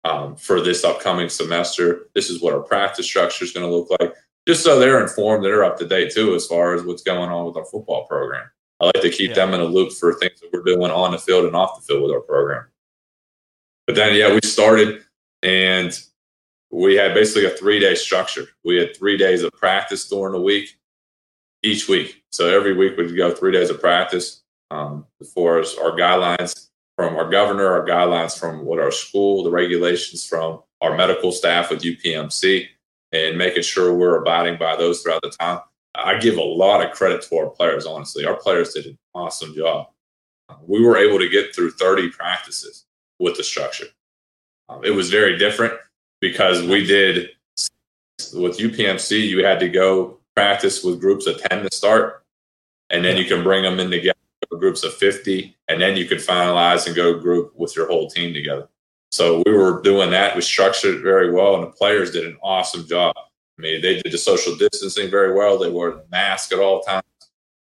um, 0.04 0.36
for 0.36 0.62
this 0.62 0.84
upcoming 0.84 1.30
semester. 1.30 2.08
This 2.13 2.30
is 2.30 2.42
what 2.42 2.54
our 2.54 2.62
practice 2.62 3.06
structure 3.06 3.44
is 3.44 3.51
going 3.51 3.65
to 3.65 3.75
look 3.75 3.89
like, 4.00 4.13
just 4.48 4.64
so 4.64 4.80
they're 4.80 5.02
informed, 5.02 5.44
they're 5.44 5.64
up 5.64 5.78
to 5.80 5.88
date 5.88 6.12
too 6.14 6.36
as 6.36 6.46
far 6.46 6.74
as 6.74 6.84
what's 6.84 7.04
going 7.04 7.30
on 7.30 7.46
with 7.46 7.58
our 7.58 7.66
football 7.66 8.06
program. 8.08 8.50
I 8.80 8.86
like 8.86 9.02
to 9.02 9.10
keep 9.10 9.30
Yeah. 9.30 9.36
them 9.36 9.54
in 9.54 9.62
a 9.62 9.66
loop 9.66 9.94
for 9.94 10.14
things 10.14 10.40
that 10.42 10.52
we're 10.52 10.62
doing 10.64 10.92
on 10.92 11.12
the 11.12 11.18
field 11.18 11.46
and 11.46 11.56
off 11.56 11.80
the 11.80 11.86
field 11.86 12.04
with 12.04 12.12
our 12.12 12.22
program. 12.22 12.66
But 13.88 13.96
then, 13.96 14.16
yeah, 14.16 14.34
we 14.34 14.40
started 14.44 15.04
and 15.42 15.98
we 16.72 16.96
had 16.96 17.14
basically 17.14 17.46
a 17.46 17.52
three 17.52 17.80
day 17.80 17.96
structure. 17.96 18.48
We 18.64 18.75
had 18.78 18.96
three 18.96 19.18
days 19.18 19.44
of 19.44 19.52
practice 19.54 20.08
during 20.10 20.34
the 20.34 20.42
week, 20.42 20.78
each 21.64 21.88
week. 21.88 22.24
So 22.32 22.48
every 22.50 22.74
week 22.74 22.98
we'd 22.98 23.16
go 23.16 23.32
three 23.34 23.52
days 23.52 23.70
of 23.70 23.80
practice. 23.80 24.42
Um, 24.72 25.06
as 25.22 25.32
far 25.32 25.60
as 25.60 25.75
our 25.75 25.92
guidelines 25.92 26.70
from 26.98 27.16
our 27.16 27.30
governor, 27.30 27.68
our 27.68 27.86
guidelines 27.86 28.38
from 28.38 28.66
what 28.66 28.80
our 28.80 28.92
school, 28.92 29.44
the 29.44 29.52
regulations 29.52 30.25
from 30.28 30.64
our 30.82 30.98
medical 30.98 31.32
staff 31.32 31.70
with 31.70 31.84
UPMC, 31.84 32.68
and 33.15 33.38
making 33.38 33.63
sure 33.63 33.93
we're 33.93 34.22
abiding 34.22 34.57
by 34.57 34.75
those 34.75 35.01
throughout 35.01 35.22
the 35.22 35.29
time. 35.29 35.60
I 35.95 36.17
give 36.17 36.38
a 36.38 36.43
lot 36.43 36.86
of 36.86 36.91
credit 36.91 37.22
to 37.24 37.38
our 37.38 37.50
players, 37.50 37.86
honestly. 37.86 38.25
Our 38.25 38.36
players 38.36 38.74
did 38.74 38.86
an 38.86 38.98
awesome 39.13 39.55
job. 39.55 39.88
We 40.67 40.81
were 40.81 40.98
able 40.98 41.19
to 41.19 41.29
get 41.29 41.55
through 41.55 41.72
30 41.72 42.10
practices 42.10 42.86
with 43.19 43.38
the 43.38 43.43
structure. 43.43 43.88
Um, 44.67 44.84
it 44.84 44.91
was 44.91 45.10
very 45.10 45.38
different 45.38 45.74
because 46.19 46.62
we 46.62 46.86
did 46.86 47.29
with 48.34 48.57
UPMC, 48.57 49.27
you 49.27 49.45
had 49.45 49.60
to 49.60 49.69
go 49.69 50.19
practice 50.36 50.84
with 50.84 51.00
groups 51.00 51.27
of 51.27 51.41
10 51.50 51.63
to 51.63 51.75
start, 51.75 52.24
and 52.89 53.03
then 53.03 53.17
you 53.17 53.25
can 53.25 53.43
bring 53.43 53.63
them 53.63 53.79
in 53.79 53.89
together, 53.89 54.17
groups 54.51 54.84
of 54.84 54.93
50, 54.93 55.55
and 55.67 55.81
then 55.81 55.98
you 55.98 56.05
could 56.05 56.19
finalize 56.19 56.88
and 56.88 56.95
go 56.95 57.19
group 57.19 57.53
with 57.55 57.75
your 57.75 57.88
whole 57.88 58.10
team 58.10 58.34
together. 58.34 58.67
So 59.15 59.41
we 59.45 59.53
were 59.53 59.81
doing 59.81 60.10
that. 60.10 60.36
We 60.36 60.41
structured 60.41 60.95
it 60.95 61.01
very 61.01 61.31
well, 61.31 61.55
and 61.55 61.63
the 61.63 61.72
players 61.72 62.12
did 62.12 62.25
an 62.25 62.36
awesome 62.43 62.86
job. 62.86 63.15
I 63.17 63.62
mean, 63.62 63.81
they 63.81 64.01
did 64.01 64.12
the 64.12 64.17
social 64.17 64.57
distancing 64.57 65.10
very 65.10 65.34
well. 65.34 65.57
They 65.57 65.69
wore 65.69 65.91
the 65.91 66.05
mask 66.12 66.51
at 66.51 66.60
all 66.60 66.81
times. 66.81 67.05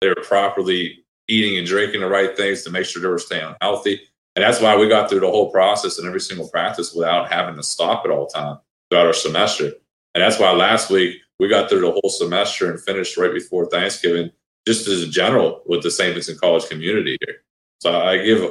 They 0.01 0.09
were 0.09 0.23
properly 0.23 1.05
eating 1.29 1.59
and 1.59 1.67
drinking 1.67 2.01
the 2.01 2.09
right 2.09 2.35
things 2.35 2.63
to 2.63 2.71
make 2.71 2.87
sure 2.87 3.03
they 3.03 3.09
were 3.09 3.19
staying 3.19 3.55
healthy. 3.61 4.01
And 4.35 4.43
that's 4.43 4.63
why 4.63 4.79
we 4.79 4.89
got 4.89 5.11
through 5.11 5.21
the 5.21 5.31
whole 5.31 5.51
process 5.51 5.99
and 5.99 6.09
every 6.09 6.23
single 6.23 6.49
practice 6.49 6.95
without 6.95 7.31
having 7.31 7.57
to 7.57 7.63
stop 7.63 8.07
at 8.07 8.11
all 8.11 8.29
time 8.29 8.57
throughout 8.91 9.07
our 9.07 9.13
semester. 9.13 9.73
And 10.15 10.23
that's 10.23 10.39
why 10.39 10.53
last 10.53 10.89
week 10.89 11.19
we 11.39 11.49
got 11.49 11.69
through 11.69 11.83
the 11.83 11.93
whole 11.93 12.11
semester 12.11 12.71
and 12.71 12.81
finished 12.81 13.19
right 13.19 13.35
before 13.35 13.67
Thanksgiving, 13.67 14.31
just 14.67 14.89
as 14.89 15.03
a 15.03 15.07
general 15.07 15.63
with 15.67 15.83
the 15.83 15.91
St. 15.91 16.15
Vincent 16.15 16.41
College 16.41 16.67
community 16.71 17.19
here. 17.21 17.43
So 17.81 18.01
I 18.01 18.25
give 18.25 18.43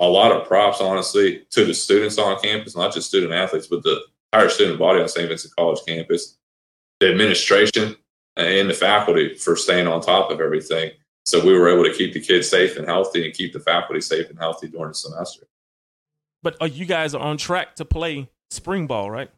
a 0.00 0.06
lot 0.06 0.32
of 0.32 0.46
props, 0.46 0.80
honestly, 0.80 1.44
to 1.50 1.64
the 1.64 1.74
students 1.74 2.18
on 2.18 2.40
campus, 2.40 2.76
not 2.76 2.92
just 2.92 3.08
student 3.08 3.32
athletes, 3.32 3.66
but 3.66 3.82
the 3.82 4.00
entire 4.32 4.48
student 4.48 4.78
body 4.78 5.00
on 5.00 5.08
St. 5.08 5.28
Vincent 5.28 5.54
College 5.56 5.80
campus, 5.86 6.38
the 7.00 7.10
administration, 7.10 7.96
and 8.36 8.70
the 8.70 8.74
faculty 8.74 9.34
for 9.34 9.56
staying 9.56 9.86
on 9.86 10.00
top 10.00 10.30
of 10.30 10.40
everything. 10.40 10.90
So 11.26 11.44
we 11.44 11.52
were 11.56 11.68
able 11.68 11.84
to 11.84 11.92
keep 11.92 12.14
the 12.14 12.20
kids 12.20 12.48
safe 12.48 12.76
and 12.78 12.86
healthy 12.86 13.26
and 13.26 13.34
keep 13.34 13.52
the 13.52 13.60
faculty 13.60 14.00
safe 14.00 14.30
and 14.30 14.38
healthy 14.38 14.68
during 14.68 14.88
the 14.88 14.94
semester. 14.94 15.46
But 16.42 16.56
uh, 16.62 16.64
you 16.64 16.86
guys 16.86 17.14
are 17.14 17.20
on 17.20 17.36
track 17.36 17.76
to 17.76 17.84
play 17.84 18.30
spring 18.50 18.86
ball, 18.86 19.10
right? 19.10 19.30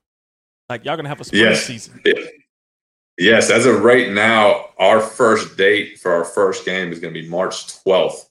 Like 0.69 0.85
y'all 0.85 0.97
gonna 0.97 1.09
have 1.09 1.21
a 1.21 1.25
spring 1.25 1.43
Yes. 1.43 1.65
season. 1.67 2.01
Yes, 3.19 3.51
as 3.51 3.67
of 3.67 3.83
right 3.83 4.11
now, 4.11 4.71
our 4.79 5.01
first 5.01 5.57
date 5.57 5.99
for 5.99 6.13
our 6.13 6.25
first 6.25 6.65
game 6.65 6.93
is 6.93 6.99
going 6.99 7.13
to 7.13 7.21
be 7.21 7.29
March 7.29 7.67
12th 7.85 8.29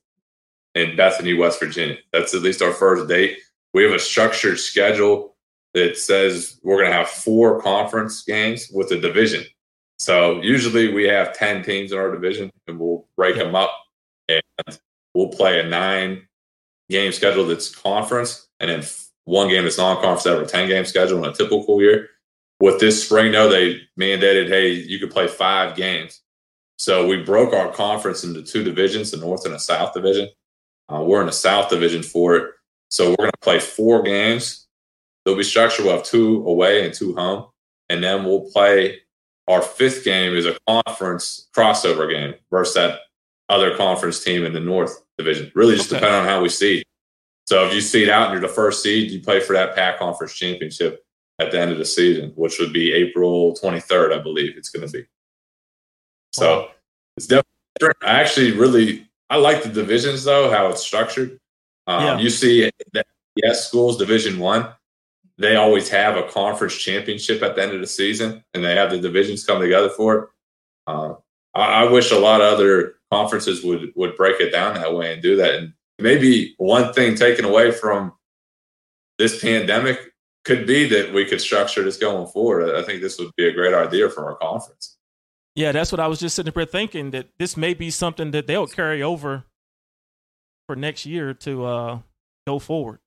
in 0.75 0.95
Bethany, 0.95 1.33
West 1.33 1.59
Virginia. 1.59 1.97
That's 2.13 2.33
at 2.33 2.41
least 2.41 2.61
our 2.61 2.71
first 2.71 3.07
date. 3.07 3.37
We 3.73 3.83
have 3.83 3.93
a 3.93 3.99
structured 3.99 4.59
schedule 4.59 5.35
that 5.73 5.97
says 5.97 6.59
we're 6.63 6.77
going 6.77 6.91
to 6.91 6.97
have 6.97 7.09
four 7.09 7.61
conference 7.61 8.23
games 8.23 8.69
with 8.73 8.91
a 8.91 8.99
division. 8.99 9.45
So 9.99 10.41
usually 10.41 10.93
we 10.93 11.05
have 11.05 11.33
10 11.33 11.63
teams 11.63 11.91
in 11.91 11.97
our 11.97 12.11
division 12.11 12.51
and 12.67 12.79
we'll 12.79 13.05
break 13.15 13.35
them 13.35 13.55
up. 13.55 13.71
And 14.27 14.41
we'll 15.13 15.29
play 15.29 15.59
a 15.59 15.67
nine 15.67 16.27
game 16.89 17.11
schedule 17.11 17.47
that's 17.47 17.73
conference, 17.73 18.47
and 18.59 18.69
then 18.69 18.83
one 19.25 19.49
game 19.49 19.63
that's 19.63 19.77
non-conference 19.77 20.27
out 20.27 20.37
of 20.37 20.43
a 20.43 20.51
ten 20.51 20.67
game 20.67 20.85
schedule 20.85 21.23
in 21.23 21.31
a 21.31 21.33
typical 21.33 21.81
year. 21.81 22.09
With 22.59 22.79
this 22.79 23.03
spring, 23.03 23.31
though, 23.31 23.49
they 23.49 23.81
mandated, 23.99 24.47
hey, 24.49 24.69
you 24.69 24.99
could 24.99 25.09
play 25.09 25.27
five 25.27 25.75
games. 25.75 26.21
So 26.77 27.07
we 27.07 27.23
broke 27.23 27.53
our 27.53 27.71
conference 27.71 28.23
into 28.23 28.43
two 28.43 28.63
divisions, 28.63 29.11
the 29.11 29.17
North 29.17 29.45
and 29.45 29.53
the 29.53 29.59
South 29.59 29.93
division. 29.93 30.29
Uh, 30.91 31.01
we're 31.01 31.21
in 31.21 31.27
the 31.27 31.31
South 31.31 31.69
division 31.69 32.03
for 32.03 32.35
it. 32.35 32.51
So 32.89 33.11
we're 33.11 33.15
going 33.17 33.31
to 33.31 33.37
play 33.41 33.59
four 33.59 34.03
games. 34.03 34.67
There'll 35.23 35.37
be 35.37 35.43
structure. 35.43 35.83
We'll 35.83 35.97
have 35.97 36.03
two 36.03 36.45
away 36.47 36.85
and 36.85 36.93
two 36.93 37.15
home. 37.15 37.47
And 37.89 38.03
then 38.03 38.23
we'll 38.23 38.49
play 38.51 38.99
our 39.47 39.61
fifth 39.61 40.03
game 40.03 40.33
is 40.35 40.45
a 40.45 40.57
conference 40.67 41.49
crossover 41.55 42.09
game 42.09 42.35
versus 42.49 42.75
that 42.75 42.99
other 43.49 43.75
conference 43.75 44.23
team 44.23 44.45
in 44.45 44.53
the 44.53 44.59
North 44.59 45.01
division. 45.17 45.51
Really 45.55 45.75
just 45.75 45.91
okay. 45.91 45.99
depending 45.99 46.21
on 46.21 46.27
how 46.27 46.41
we 46.41 46.49
see. 46.49 46.83
So 47.45 47.65
if 47.65 47.73
you 47.73 47.81
seed 47.81 48.09
out 48.09 48.31
and 48.31 48.33
you're 48.33 48.47
the 48.47 48.53
first 48.53 48.81
seed, 48.81 49.11
you 49.11 49.19
play 49.19 49.41
for 49.41 49.53
that 49.53 49.75
Pac 49.75 49.99
conference 49.99 50.33
championship 50.33 51.03
at 51.39 51.51
the 51.51 51.59
end 51.59 51.71
of 51.71 51.77
the 51.77 51.85
season, 51.85 52.31
which 52.35 52.59
would 52.59 52.71
be 52.71 52.93
April 52.93 53.55
23rd, 53.61 54.17
I 54.17 54.21
believe 54.21 54.57
it's 54.57 54.69
going 54.69 54.87
to 54.87 54.91
be. 54.91 55.05
So 56.33 56.59
wow. 56.59 56.69
it's 57.17 57.27
definitely 57.27 57.51
different. 57.79 57.97
I 58.03 58.21
actually 58.21 58.51
really 58.51 59.07
I 59.31 59.37
like 59.37 59.63
the 59.63 59.69
divisions 59.69 60.25
though, 60.25 60.51
how 60.51 60.67
it's 60.67 60.83
structured. 60.83 61.39
Um, 61.87 62.03
yeah. 62.03 62.19
You 62.19 62.29
see 62.29 62.69
that 62.91 63.07
yes, 63.35 63.65
schools 63.65 63.97
Division 63.97 64.37
One, 64.37 64.67
they 65.37 65.55
always 65.55 65.87
have 65.87 66.17
a 66.17 66.23
conference 66.23 66.75
championship 66.75 67.41
at 67.41 67.55
the 67.55 67.63
end 67.63 67.71
of 67.71 67.79
the 67.79 67.87
season, 67.87 68.43
and 68.53 68.63
they 68.63 68.75
have 68.75 68.91
the 68.91 68.99
divisions 68.99 69.45
come 69.45 69.61
together 69.61 69.89
for 69.89 70.15
it. 70.15 70.29
Uh, 70.85 71.13
I, 71.55 71.83
I 71.83 71.91
wish 71.91 72.11
a 72.11 72.19
lot 72.19 72.41
of 72.41 72.53
other 72.53 72.95
conferences 73.09 73.63
would 73.63 73.93
would 73.95 74.17
break 74.17 74.41
it 74.41 74.51
down 74.51 74.75
that 74.75 74.93
way 74.93 75.13
and 75.13 75.21
do 75.21 75.37
that. 75.37 75.55
And 75.55 75.73
maybe 75.97 76.53
one 76.57 76.91
thing 76.91 77.15
taken 77.15 77.45
away 77.45 77.71
from 77.71 78.11
this 79.17 79.41
pandemic 79.41 80.13
could 80.43 80.67
be 80.67 80.89
that 80.89 81.13
we 81.13 81.23
could 81.23 81.39
structure 81.39 81.83
this 81.83 81.97
going 81.97 82.27
forward. 82.27 82.75
I 82.75 82.83
think 82.83 83.01
this 83.01 83.17
would 83.17 83.31
be 83.37 83.47
a 83.47 83.53
great 83.53 83.73
idea 83.73 84.09
for 84.09 84.25
our 84.25 84.35
conference. 84.35 84.97
Yeah, 85.55 85.71
that's 85.71 85.91
what 85.91 85.99
I 85.99 86.07
was 86.07 86.19
just 86.19 86.35
sitting 86.35 86.53
there 86.55 86.65
thinking 86.65 87.11
that 87.11 87.27
this 87.37 87.57
may 87.57 87.73
be 87.73 87.89
something 87.89 88.31
that 88.31 88.47
they'll 88.47 88.67
carry 88.67 89.03
over 89.03 89.43
for 90.67 90.75
next 90.75 91.05
year 91.05 91.33
to 91.33 91.65
uh, 91.65 91.99
go 92.47 92.59
forward. 92.59 92.99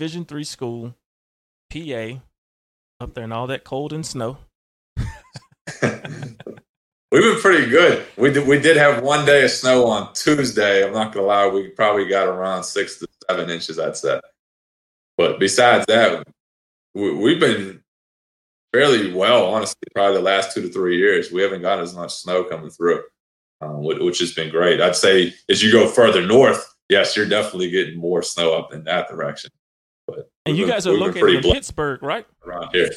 Division 0.00 0.24
three 0.24 0.44
school, 0.44 0.94
PA, 1.70 2.22
up 3.00 3.12
there 3.12 3.24
in 3.24 3.32
all 3.32 3.46
that 3.48 3.64
cold 3.64 3.92
and 3.92 4.06
snow. 4.06 4.38
We've 4.96 5.92
been 7.12 7.38
pretty 7.42 7.68
good. 7.68 8.06
We 8.16 8.32
did, 8.32 8.48
we 8.48 8.58
did 8.58 8.78
have 8.78 9.02
one 9.02 9.26
day 9.26 9.44
of 9.44 9.50
snow 9.50 9.84
on 9.88 10.14
Tuesday. 10.14 10.86
I'm 10.86 10.94
not 10.94 11.12
gonna 11.12 11.26
lie, 11.26 11.48
we 11.48 11.68
probably 11.68 12.06
got 12.06 12.28
around 12.28 12.64
six 12.64 12.98
to 13.00 13.06
seven 13.28 13.50
inches. 13.50 13.78
I'd 13.78 13.94
say. 13.94 14.18
But 15.18 15.38
besides 15.38 15.84
that, 15.88 16.26
we, 16.94 17.32
have 17.32 17.40
been 17.40 17.82
fairly 18.72 19.12
well, 19.12 19.52
honestly. 19.52 19.82
Probably 19.94 20.16
the 20.16 20.22
last 20.22 20.54
two 20.54 20.62
to 20.62 20.70
three 20.70 20.96
years, 20.96 21.30
we 21.30 21.42
haven't 21.42 21.60
got 21.60 21.78
as 21.78 21.94
much 21.94 22.14
snow 22.14 22.44
coming 22.44 22.70
through, 22.70 23.02
um, 23.60 23.84
which 23.84 24.20
has 24.20 24.32
been 24.32 24.48
great. 24.48 24.80
I'd 24.80 24.96
say 24.96 25.34
as 25.50 25.62
you 25.62 25.70
go 25.70 25.86
further 25.86 26.26
north, 26.26 26.74
yes, 26.88 27.18
you're 27.18 27.28
definitely 27.28 27.68
getting 27.68 27.98
more 27.98 28.22
snow 28.22 28.54
up 28.54 28.72
in 28.72 28.84
that 28.84 29.06
direction. 29.06 29.50
And 30.50 30.58
you 30.58 30.66
guys 30.66 30.86
are 30.86 30.92
located 30.92 31.44
in 31.44 31.52
Pittsburgh, 31.52 32.02
right? 32.02 32.26
Around 32.46 32.70
here. 32.72 32.90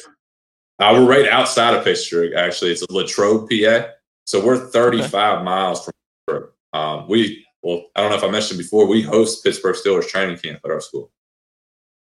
Uh, 0.78 0.90
we're 0.92 1.08
right 1.08 1.28
outside 1.28 1.74
of 1.74 1.84
Pittsburgh, 1.84 2.32
actually. 2.34 2.72
It's 2.72 2.82
a 2.82 2.92
Latrobe, 2.92 3.48
PA. 3.48 3.88
So 4.26 4.44
we're 4.44 4.58
35 4.58 5.04
okay. 5.14 5.44
miles 5.44 5.84
from 5.84 5.92
Pittsburgh. 6.26 6.50
Um, 6.72 7.08
we, 7.08 7.46
well, 7.62 7.84
I 7.94 8.00
don't 8.00 8.10
know 8.10 8.16
if 8.16 8.24
I 8.24 8.30
mentioned 8.30 8.58
before, 8.58 8.86
we 8.86 9.02
host 9.02 9.44
Pittsburgh 9.44 9.76
Steelers 9.76 10.08
training 10.08 10.38
camp 10.38 10.60
at 10.64 10.70
our 10.70 10.80
school. 10.80 11.12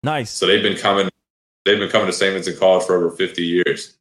Nice. 0.01 0.31
So 0.31 0.47
they've 0.47 0.63
been 0.63 0.77
coming, 0.77 1.09
they've 1.63 1.79
been 1.79 1.89
coming 1.89 2.07
to 2.07 2.13
St. 2.13 2.33
Vincent 2.33 2.59
College 2.59 2.85
for 2.85 2.95
over 2.95 3.11
50 3.11 3.43
years. 3.43 3.97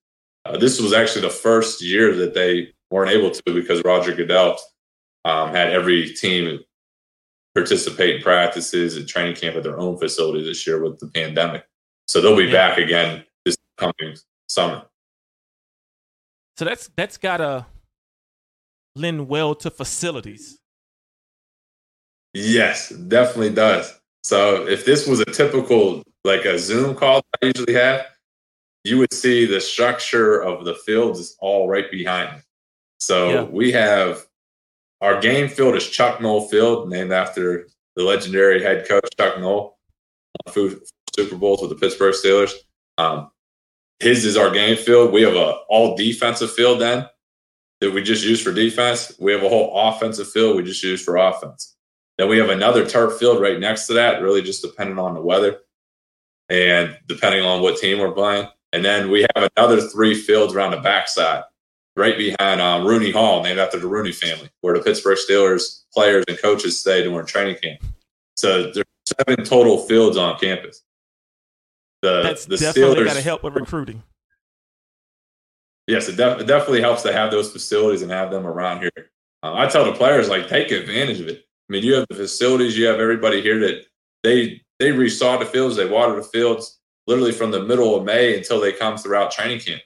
Uh, 0.46 0.56
this 0.56 0.80
was 0.80 0.92
actually 0.92 1.22
the 1.22 1.30
first 1.30 1.82
year 1.82 2.14
that 2.14 2.34
they 2.34 2.72
weren't 2.90 3.10
able 3.10 3.30
to 3.30 3.42
because 3.46 3.82
Roger 3.84 4.14
Goodell 4.14 4.58
um, 5.24 5.50
had 5.50 5.70
every 5.70 6.10
team 6.10 6.60
participate 7.54 8.16
in 8.16 8.22
practices 8.22 8.96
and 8.96 9.08
training 9.08 9.36
camp 9.36 9.56
at 9.56 9.62
their 9.62 9.78
own 9.78 9.98
facility 9.98 10.44
this 10.44 10.66
year 10.66 10.82
with 10.82 10.98
the 10.98 11.06
pandemic. 11.08 11.64
So 12.08 12.20
they'll 12.20 12.36
be 12.36 12.44
yeah. 12.44 12.52
back 12.52 12.78
again 12.78 13.24
this 13.44 13.56
coming 13.76 14.16
summer. 14.48 14.82
So 16.56 16.64
that's 16.64 16.90
that's 16.96 17.16
gotta 17.16 17.66
lend 18.96 19.28
well 19.28 19.54
to 19.56 19.70
facilities. 19.70 20.58
Yes, 22.32 22.90
definitely 22.90 23.50
does. 23.50 23.92
So 24.22 24.66
if 24.66 24.84
this 24.84 25.06
was 25.06 25.20
a 25.20 25.26
typical 25.26 26.02
like 26.24 26.44
a 26.44 26.58
Zoom 26.58 26.94
call 26.94 27.22
I 27.42 27.46
usually 27.46 27.74
have, 27.74 28.06
you 28.82 28.98
would 28.98 29.12
see 29.12 29.46
the 29.46 29.60
structure 29.60 30.42
of 30.42 30.64
the 30.64 30.74
fields 30.74 31.20
is 31.20 31.36
all 31.40 31.68
right 31.68 31.90
behind 31.90 32.36
me. 32.36 32.42
So 32.98 33.30
yeah. 33.30 33.42
we 33.42 33.72
have 33.72 34.26
our 35.04 35.20
game 35.20 35.48
field 35.48 35.76
is 35.76 35.88
Chuck 35.88 36.20
Noll 36.22 36.48
Field, 36.48 36.88
named 36.88 37.12
after 37.12 37.68
the 37.94 38.02
legendary 38.02 38.62
head 38.62 38.88
coach 38.88 39.06
Chuck 39.18 39.38
Noll, 39.38 39.78
who 40.54 40.80
Super 41.14 41.36
Bowls 41.36 41.60
with 41.60 41.70
the 41.70 41.76
Pittsburgh 41.76 42.14
Steelers. 42.14 42.52
Um, 42.96 43.30
his 44.00 44.24
is 44.24 44.38
our 44.38 44.50
game 44.50 44.76
field. 44.76 45.12
We 45.12 45.22
have 45.22 45.34
a 45.34 45.58
all 45.68 45.94
defensive 45.94 46.50
field 46.50 46.80
then 46.80 47.06
that 47.80 47.90
we 47.90 48.02
just 48.02 48.24
use 48.24 48.42
for 48.42 48.52
defense. 48.52 49.12
We 49.20 49.32
have 49.32 49.42
a 49.42 49.48
whole 49.48 49.78
offensive 49.78 50.30
field 50.30 50.56
we 50.56 50.62
just 50.62 50.82
use 50.82 51.04
for 51.04 51.16
offense. 51.16 51.76
Then 52.16 52.30
we 52.30 52.38
have 52.38 52.48
another 52.48 52.86
turf 52.86 53.18
field 53.18 53.42
right 53.42 53.60
next 53.60 53.86
to 53.88 53.92
that, 53.94 54.22
really 54.22 54.40
just 54.40 54.62
depending 54.62 54.98
on 54.98 55.14
the 55.14 55.20
weather 55.20 55.58
and 56.48 56.96
depending 57.08 57.44
on 57.44 57.60
what 57.60 57.76
team 57.76 57.98
we're 57.98 58.12
playing. 58.12 58.48
And 58.72 58.82
then 58.82 59.10
we 59.10 59.26
have 59.36 59.50
another 59.56 59.82
three 59.82 60.14
fields 60.14 60.54
around 60.54 60.70
the 60.70 60.78
backside 60.78 61.44
right 61.96 62.16
behind 62.16 62.60
um, 62.60 62.86
Rooney 62.86 63.10
Hall, 63.10 63.42
named 63.42 63.58
after 63.58 63.78
the 63.78 63.86
Rooney 63.86 64.12
family, 64.12 64.50
where 64.60 64.76
the 64.76 64.82
Pittsburgh 64.82 65.18
Steelers 65.18 65.82
players 65.92 66.24
and 66.28 66.40
coaches 66.40 66.78
stay 66.78 67.02
during 67.02 67.26
training 67.26 67.56
camp. 67.62 67.80
So 68.36 68.72
there's 68.72 68.86
seven 69.06 69.44
total 69.44 69.78
fields 69.78 70.16
on 70.16 70.38
campus. 70.38 70.82
The, 72.02 72.22
That's 72.22 72.44
the 72.46 72.56
definitely 72.56 73.04
got 73.04 73.14
to 73.14 73.22
help 73.22 73.42
with 73.42 73.54
recruiting. 73.54 74.02
Yes, 75.86 76.08
it, 76.08 76.16
def- 76.16 76.40
it, 76.40 76.46
definitely 76.46 76.80
helps 76.80 77.02
to 77.02 77.12
have 77.12 77.30
those 77.30 77.52
facilities 77.52 78.02
and 78.02 78.10
have 78.10 78.30
them 78.30 78.46
around 78.46 78.80
here. 78.80 79.10
Uh, 79.42 79.54
I 79.54 79.66
tell 79.66 79.84
the 79.84 79.92
players 79.92 80.28
like 80.28 80.48
take 80.48 80.70
advantage 80.70 81.20
of 81.20 81.28
it. 81.28 81.44
I 81.68 81.72
mean, 81.72 81.82
you 81.82 81.94
have 81.94 82.06
the 82.08 82.16
facilities, 82.16 82.76
you 82.76 82.86
have 82.86 83.00
everybody 83.00 83.40
here 83.40 83.58
that 83.60 83.86
they 84.22 84.62
they 84.80 84.90
resaw 84.90 85.38
the 85.38 85.46
fields, 85.46 85.76
they 85.76 85.86
water 85.86 86.16
the 86.16 86.22
fields 86.22 86.80
literally 87.06 87.32
from 87.32 87.50
the 87.50 87.62
middle 87.62 87.94
of 87.94 88.04
May 88.04 88.36
until 88.36 88.60
they 88.60 88.72
come 88.72 88.96
throughout 88.96 89.30
training 89.30 89.60
camp 89.60 89.82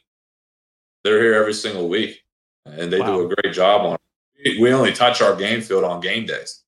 they're 1.09 1.23
here 1.23 1.35
every 1.35 1.55
single 1.55 1.89
week, 1.89 2.23
and 2.67 2.93
they 2.93 3.01
wow. 3.01 3.07
do 3.07 3.27
a 3.27 3.35
great 3.35 3.55
job 3.55 3.87
on 3.87 3.97
it. 4.37 4.61
We 4.61 4.73
only 4.73 4.93
touch 4.93 5.23
our 5.23 5.35
game 5.35 5.63
field 5.63 5.85
on 5.85 6.01
game 6.01 6.27
days. 6.27 6.63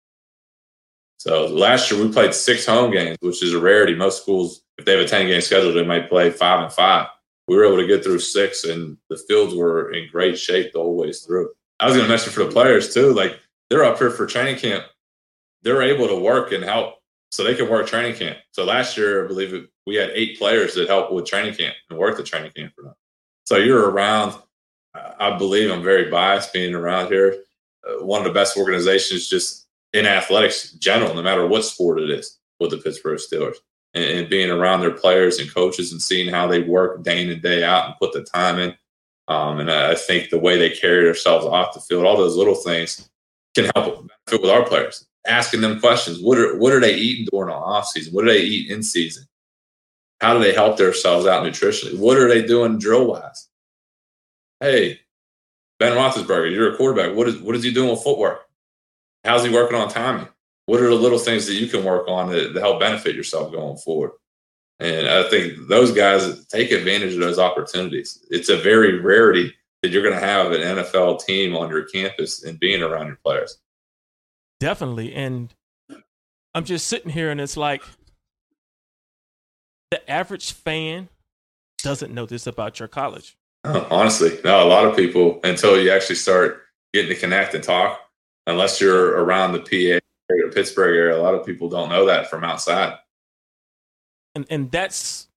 So 1.19 1.47
last 1.47 1.91
year 1.91 2.03
we 2.03 2.11
played 2.11 2.33
six 2.33 2.65
home 2.65 2.91
games, 2.91 3.19
which 3.21 3.43
is 3.43 3.53
a 3.53 3.61
rarity. 3.61 3.95
Most 3.95 4.23
schools, 4.23 4.63
if 4.79 4.87
they 4.87 4.93
have 4.93 5.05
a 5.05 5.09
ten 5.09 5.27
game 5.27 5.43
schedule, 5.43 5.73
they 5.73 5.85
might 5.85 6.09
play 6.09 6.31
five 6.31 6.65
and 6.65 6.73
five. 6.73 7.09
We 7.47 7.57
were 7.57 7.67
able 7.67 7.77
to 7.77 7.87
get 7.87 8.03
through 8.03 8.21
six, 8.21 8.65
and 8.65 8.97
the 9.11 9.19
fields 9.29 9.55
were 9.55 9.93
in 9.93 10.09
great 10.11 10.39
shape 10.39 10.73
the 10.73 10.79
whole 10.79 10.97
way 10.97 11.13
through. 11.13 11.51
I 11.79 11.87
was 11.87 11.95
going 11.95 12.07
to 12.07 12.11
mention 12.11 12.33
for 12.33 12.45
the 12.45 12.51
players 12.51 12.95
too, 12.95 13.13
like 13.13 13.39
they're 13.69 13.85
up 13.85 13.99
here 13.99 14.11
for 14.11 14.27
training 14.27 14.57
camp. 14.57 14.85
They're 15.63 15.83
able 15.83 16.09
to 16.09 16.17
work 16.17 16.53
and 16.53 16.65
help, 16.65 16.95
so 17.31 17.45
they 17.45 17.55
can 17.55 17.69
work 17.69 17.87
training 17.87 18.15
camp. 18.15 18.39
So 18.53 18.65
last 18.65 18.97
year, 18.97 19.25
I 19.25 19.29
believe 19.29 19.69
we 19.87 19.97
had 19.97 20.11
eight 20.15 20.39
players 20.39 20.75
that 20.75 20.89
helped 20.89 21.13
with 21.13 21.27
training 21.27 21.55
camp 21.55 21.75
and 21.91 21.99
worked 21.99 22.17
the 22.17 22.25
training 22.25 22.53
camp 22.57 22.73
for 22.75 22.85
them. 22.85 22.95
So 23.45 23.57
you're 23.57 23.91
around. 23.91 24.35
I 24.95 25.37
believe 25.37 25.71
I'm 25.71 25.83
very 25.83 26.11
biased 26.11 26.53
being 26.53 26.75
around 26.75 27.09
here. 27.09 27.43
Uh, 27.87 28.05
one 28.05 28.21
of 28.21 28.27
the 28.27 28.33
best 28.33 28.57
organizations 28.57 29.29
just 29.29 29.67
in 29.93 30.07
athletics 30.07 30.73
general, 30.73 31.15
no 31.15 31.23
matter 31.23 31.47
what 31.47 31.65
sport 31.65 32.01
it 32.01 32.11
is, 32.11 32.39
with 32.59 32.71
the 32.71 32.79
Pittsburgh 32.79 33.19
Steelers. 33.19 33.57
And, 33.93 34.05
and, 34.05 34.31
being 34.31 34.51
around 34.51 34.81
their 34.81 34.93
players 34.93 35.41
and 35.41 35.53
coaches 35.53 35.91
and 35.91 36.01
seeing 36.01 36.29
how 36.29 36.47
they 36.47 36.63
work 36.63 37.03
day 37.03 37.23
in 37.23 37.31
and 37.31 37.43
day 37.43 37.65
out 37.65 37.87
and 37.87 37.97
put 37.99 38.13
the 38.13 38.23
time 38.23 38.61
in. 38.61 38.73
Um, 39.27 39.59
and 39.59 39.69
I 39.69 39.97
think 39.97 40.31
the 40.31 40.39
way 40.39 40.57
they 40.57 40.71
carry 40.71 41.07
themselves 41.07 41.45
off 41.45 41.75
the 41.75 41.81
field, 41.81 42.05
all 42.05 42.17
those 42.17 42.37
little 42.37 42.55
things 42.55 43.11
can 43.57 43.71
help 43.75 44.09
with 44.31 44.51
our 44.51 44.65
players. 44.65 45.07
Asking 45.27 45.61
them 45.61 45.81
questions. 45.81 46.21
What 46.23 46.39
are 46.39 46.57
what 46.57 46.73
are 46.73 46.81
they 46.81 46.95
eating 46.95 47.27
during 47.31 47.49
the 47.49 47.55
off 47.55 47.89
season? 47.89 48.15
What 48.15 48.25
do 48.25 48.31
they 48.31 48.41
eat 48.41 48.71
in 48.71 48.83
season? 48.83 49.25
How 50.21 50.35
do 50.35 50.41
they 50.41 50.53
help 50.53 50.77
themselves 50.77 51.27
out 51.27 51.45
nutritionally? 51.45 51.99
What 51.99 52.19
are 52.19 52.29
they 52.29 52.47
doing 52.47 52.79
drill 52.79 53.07
wise? 53.07 53.49
Hey, 54.61 55.01
Ben 55.79 55.97
Roethlisberger, 55.97 56.53
you're 56.53 56.75
a 56.75 56.77
quarterback. 56.77 57.17
What 57.17 57.29
is 57.29 57.39
what 57.39 57.57
is 57.57 57.63
he 57.63 57.73
doing 57.73 57.91
with 57.91 58.03
footwork? 58.03 58.47
How's 59.25 59.45
he 59.45 59.51
working 59.51 59.79
on 59.79 59.89
timing? 59.89 60.29
What 60.67 60.81
are 60.81 60.89
the 60.89 60.95
little 60.95 61.19
things 61.19 61.47
that 61.47 61.55
you 61.55 61.67
can 61.67 61.85
work 61.85 62.07
on 62.09 62.31
to, 62.31 62.53
to 62.53 62.61
help 62.61 62.81
benefit 62.81 63.17
yourself 63.17 63.51
going 63.51 63.79
forward? 63.79 64.13
And 64.79 65.09
I 65.09 65.29
think 65.29 65.69
those 65.69 65.93
guys 65.93 66.47
take 66.47 66.71
advantage 66.71 67.15
of 67.15 67.21
those 67.21 67.39
opportunities. 67.39 68.25
It's 68.31 68.49
a 68.49 68.57
very 68.57 68.99
rarity 68.99 69.53
that 69.83 69.91
you're 69.91 70.03
going 70.03 70.19
to 70.19 70.27
have 70.27 70.53
an 70.53 70.61
NFL 70.61 71.25
team 71.25 71.57
on 71.57 71.71
your 71.71 71.85
campus 71.85 72.45
and 72.45 72.59
being 72.59 72.83
around 72.83 73.07
your 73.07 73.19
players. 73.25 73.59
Definitely. 74.59 75.15
And 75.15 75.53
I'm 76.55 76.65
just 76.65 76.87
sitting 76.87 77.11
here 77.11 77.31
and 77.31 77.41
it's 77.41 77.57
like 77.57 77.83
the 79.91 80.11
average 80.11 80.53
fan 80.53 81.09
doesn't 81.83 82.13
know 82.13 82.27
this 82.27 82.47
about 82.47 82.79
your 82.79 82.89
college. 82.89 83.37
Oh, 83.65 83.87
honestly, 83.91 84.39
no, 84.45 84.67
a 84.67 84.69
lot 84.69 84.87
of 84.87 84.97
people 84.97 85.41
until 85.45 85.81
you 85.81 85.91
actually 85.91 86.17
start 86.17 86.63
getting 86.93 87.11
to 87.11 87.17
connect 87.17 87.55
and 87.55 87.63
talk, 87.63 88.01
unless 88.47 88.81
you're 88.81 89.23
around 89.23 89.53
the 89.53 89.61
PA 89.61 90.35
or 90.35 90.51
Pittsburgh 90.51 90.97
area, 90.97 91.17
a 91.17 91.23
lot 91.23 91.35
of 91.35 91.45
people 91.45 91.69
don't 91.69 91.89
know 91.89 92.07
that 92.07 92.31
from 92.31 92.45
outside. 92.45 92.99
And 94.35 94.47
and 94.49 94.71
that's 94.71 95.29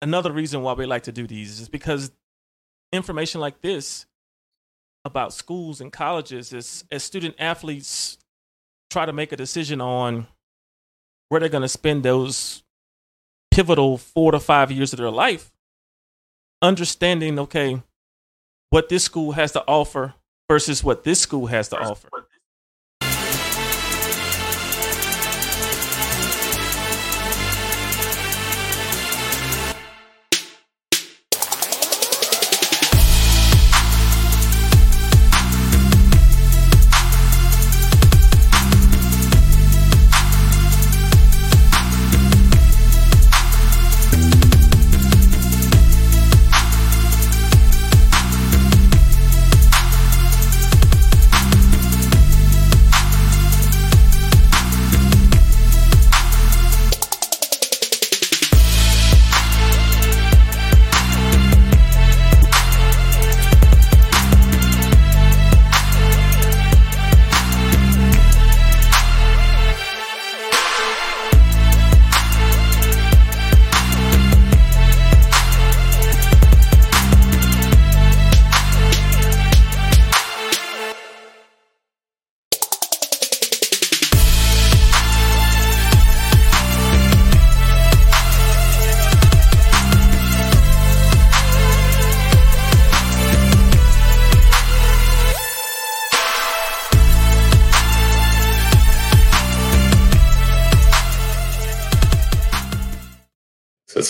another 0.00 0.32
reason 0.32 0.62
why 0.62 0.72
we 0.72 0.86
like 0.86 1.02
to 1.04 1.12
do 1.12 1.26
these 1.26 1.60
is 1.60 1.68
because 1.68 2.12
information 2.92 3.40
like 3.40 3.60
this 3.60 4.06
about 5.04 5.32
schools 5.32 5.80
and 5.80 5.92
colleges 5.92 6.52
is 6.52 6.84
as 6.90 7.02
student 7.02 7.34
athletes 7.38 8.18
try 8.90 9.04
to 9.04 9.12
make 9.12 9.32
a 9.32 9.36
decision 9.36 9.80
on 9.80 10.26
where 11.28 11.40
they're 11.40 11.48
going 11.48 11.62
to 11.62 11.68
spend 11.68 12.02
those 12.02 12.62
pivotal 13.52 13.98
four 13.98 14.32
to 14.32 14.40
five 14.40 14.70
years 14.70 14.92
of 14.92 14.98
their 14.98 15.10
life, 15.10 15.52
understanding, 16.60 17.38
okay, 17.38 17.82
what 18.70 18.88
this 18.88 19.04
school 19.04 19.32
has 19.32 19.52
to 19.52 19.62
offer 19.66 20.14
versus 20.48 20.82
what 20.82 21.04
this 21.04 21.20
school 21.20 21.46
has 21.46 21.68
to 21.68 21.78
offer. 21.78 22.08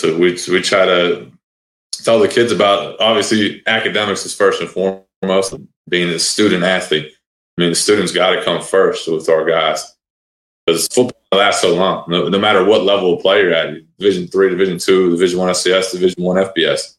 So 0.03 0.17
we 0.17 0.37
we 0.51 0.61
try 0.61 0.85
to 0.85 1.31
tell 1.93 2.19
the 2.19 2.27
kids 2.27 2.51
about 2.51 2.99
obviously 2.99 3.63
academics 3.67 4.25
is 4.25 4.35
first 4.35 4.61
and 4.61 4.69
foremost. 4.69 5.55
Being 5.87 6.09
a 6.09 6.19
student 6.19 6.63
athlete, 6.63 7.13
I 7.57 7.61
mean 7.61 7.69
the 7.69 7.75
students 7.75 8.11
got 8.11 8.35
to 8.35 8.43
come 8.43 8.61
first 8.61 9.09
with 9.09 9.29
our 9.29 9.45
guys 9.45 9.95
because 10.65 10.87
football 10.87 11.13
lasts 11.31 11.61
so 11.61 11.73
long. 11.75 12.03
No, 12.09 12.27
no, 12.27 12.37
matter 12.37 12.65
what 12.65 12.83
level 12.83 13.13
of 13.13 13.21
player 13.21 13.43
you're 13.43 13.53
at, 13.53 13.97
Division 13.97 14.27
three, 14.27 14.49
Division 14.49 14.77
two, 14.77 15.11
Division 15.11 15.39
one 15.39 15.49
FCS, 15.49 15.93
Division 15.93 16.21
one 16.21 16.35
FBS. 16.35 16.97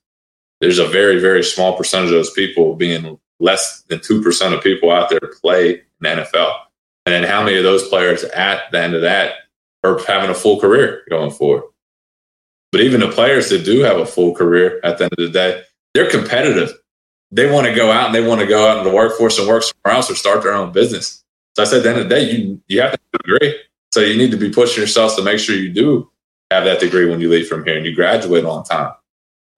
There's 0.63 0.79
a 0.79 0.87
very 0.87 1.21
very 1.21 1.45
small 1.45 1.77
percentage 1.77 2.09
of 2.09 2.17
those 2.17 2.31
people 2.31 2.75
being 2.75 3.19
less 3.39 3.83
than 3.89 4.01
two 4.01 4.23
percent 4.23 4.55
of 4.55 4.63
people 4.63 4.91
out 4.91 5.11
there 5.11 5.21
play 5.43 5.75
in 5.75 5.81
the 6.01 6.09
NFL. 6.09 6.55
And 7.05 7.13
then 7.13 7.25
how 7.25 7.45
many 7.45 7.59
of 7.59 7.65
those 7.65 7.87
players 7.89 8.25
at 8.25 8.71
the 8.73 8.81
end 8.81 8.95
of 8.95 9.03
that 9.03 9.35
are 9.83 10.03
having 10.07 10.31
a 10.31 10.35
full 10.35 10.59
career 10.59 11.03
going 11.11 11.31
forward? 11.31 11.65
But 12.75 12.81
even 12.81 12.99
the 12.99 13.09
players 13.09 13.51
that 13.51 13.65
do 13.65 13.83
have 13.83 13.99
a 13.99 14.05
full 14.05 14.35
career 14.35 14.81
at 14.83 14.99
the 14.99 15.05
end 15.05 15.13
of 15.17 15.27
the 15.27 15.29
day, 15.29 15.63
they're 15.95 16.11
competitive. 16.11 16.73
They 17.31 17.49
want 17.49 17.69
to 17.69 17.73
go 17.73 17.93
out 17.93 18.07
and 18.07 18.15
they 18.17 18.27
want 18.27 18.41
to 18.41 18.49
go 18.49 18.67
out 18.67 18.79
in 18.79 18.85
the 18.85 18.91
workforce 18.91 19.39
and 19.39 19.47
work 19.47 19.63
somewhere 19.63 19.97
else 19.97 20.11
or 20.11 20.17
start 20.17 20.43
their 20.43 20.55
own 20.55 20.73
business. 20.73 21.23
So 21.55 21.63
I 21.63 21.67
said, 21.67 21.77
at 21.77 21.83
the 21.85 21.91
end 21.91 21.99
of 22.01 22.09
the 22.09 22.15
day, 22.17 22.33
you 22.33 22.61
you 22.67 22.81
have 22.81 22.91
to 22.91 22.99
have 22.99 23.21
a 23.21 23.23
degree. 23.23 23.61
So 23.93 24.01
you 24.01 24.19
need 24.19 24.33
to 24.33 24.37
be 24.37 24.51
pushing 24.51 24.81
yourself 24.81 25.15
to 25.15 25.23
make 25.23 25.39
sure 25.39 25.55
you 25.55 25.73
do 25.73 26.11
have 26.51 26.65
that 26.65 26.81
degree 26.81 27.09
when 27.09 27.21
you 27.21 27.31
leave 27.31 27.47
from 27.47 27.65
here 27.65 27.77
and 27.77 27.87
you 27.87 27.95
graduate 27.95 28.45
on 28.45 28.65
time. 28.65 28.93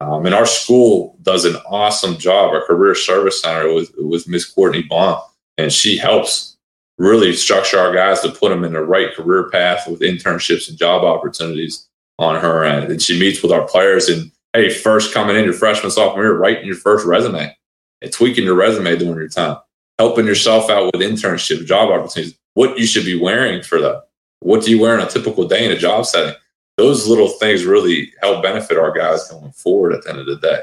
Um, 0.03 0.27
and 0.27 0.35
our 0.35 0.45
school 0.45 1.17
does 1.23 1.47
an 1.47 1.57
awesome 1.71 2.19
job. 2.19 2.53
Our 2.53 2.67
career 2.67 2.95
service 2.95 3.41
center 3.41 3.73
with 3.73 3.95
with 3.97 4.29
Miss 4.29 4.45
Courtney 4.45 4.83
Baum, 4.83 5.23
and 5.57 5.73
she 5.73 5.97
helps 5.97 6.59
really 6.99 7.33
structure 7.33 7.79
our 7.79 7.95
guys 7.95 8.21
to 8.21 8.31
put 8.31 8.51
them 8.51 8.63
in 8.63 8.75
the 8.75 8.85
right 8.85 9.15
career 9.15 9.49
path 9.49 9.89
with 9.89 10.01
internships 10.01 10.69
and 10.69 10.77
job 10.77 11.03
opportunities 11.03 11.86
on 12.19 12.41
her 12.41 12.65
end. 12.65 12.91
And 12.91 13.01
she 13.01 13.19
meets 13.19 13.43
with 13.43 13.53
our 13.53 13.67
players 13.67 14.09
and, 14.09 14.31
hey, 14.53 14.71
first 14.71 15.13
coming 15.13 15.37
in 15.37 15.45
your 15.45 15.53
freshman, 15.53 15.91
sophomore 15.91 16.25
year, 16.25 16.37
writing 16.37 16.67
your 16.67 16.77
first 16.77 17.07
resume 17.07 17.55
and 18.03 18.13
tweaking 18.13 18.45
your 18.45 18.55
resume 18.55 18.97
during 18.97 19.17
your 19.17 19.29
time, 19.29 19.59
helping 19.99 20.27
yourself 20.27 20.71
out 20.71 20.87
with 20.93 21.03
internship, 21.03 21.67
job 21.67 21.91
opportunities, 21.91 22.39
what 22.55 22.79
you 22.79 22.87
should 22.87 23.05
be 23.05 23.19
wearing 23.19 23.63
for 23.63 23.81
that. 23.81 24.05
What 24.41 24.63
do 24.63 24.71
you 24.71 24.81
wear 24.81 24.99
on 24.99 25.07
a 25.07 25.11
typical 25.11 25.47
day 25.47 25.65
in 25.65 25.73
a 25.73 25.79
job 25.79 26.07
setting? 26.07 26.35
Those 26.77 27.09
little 27.09 27.29
things 27.29 27.65
really 27.65 28.13
help 28.21 28.43
benefit 28.43 28.79
our 28.79 28.93
guys 28.93 29.29
going 29.29 29.53
forward 29.53 29.95
at 29.95 30.05
the 30.05 30.11
end 30.11 30.19
of 30.21 30.27
the 30.27 30.37
day. 30.37 30.61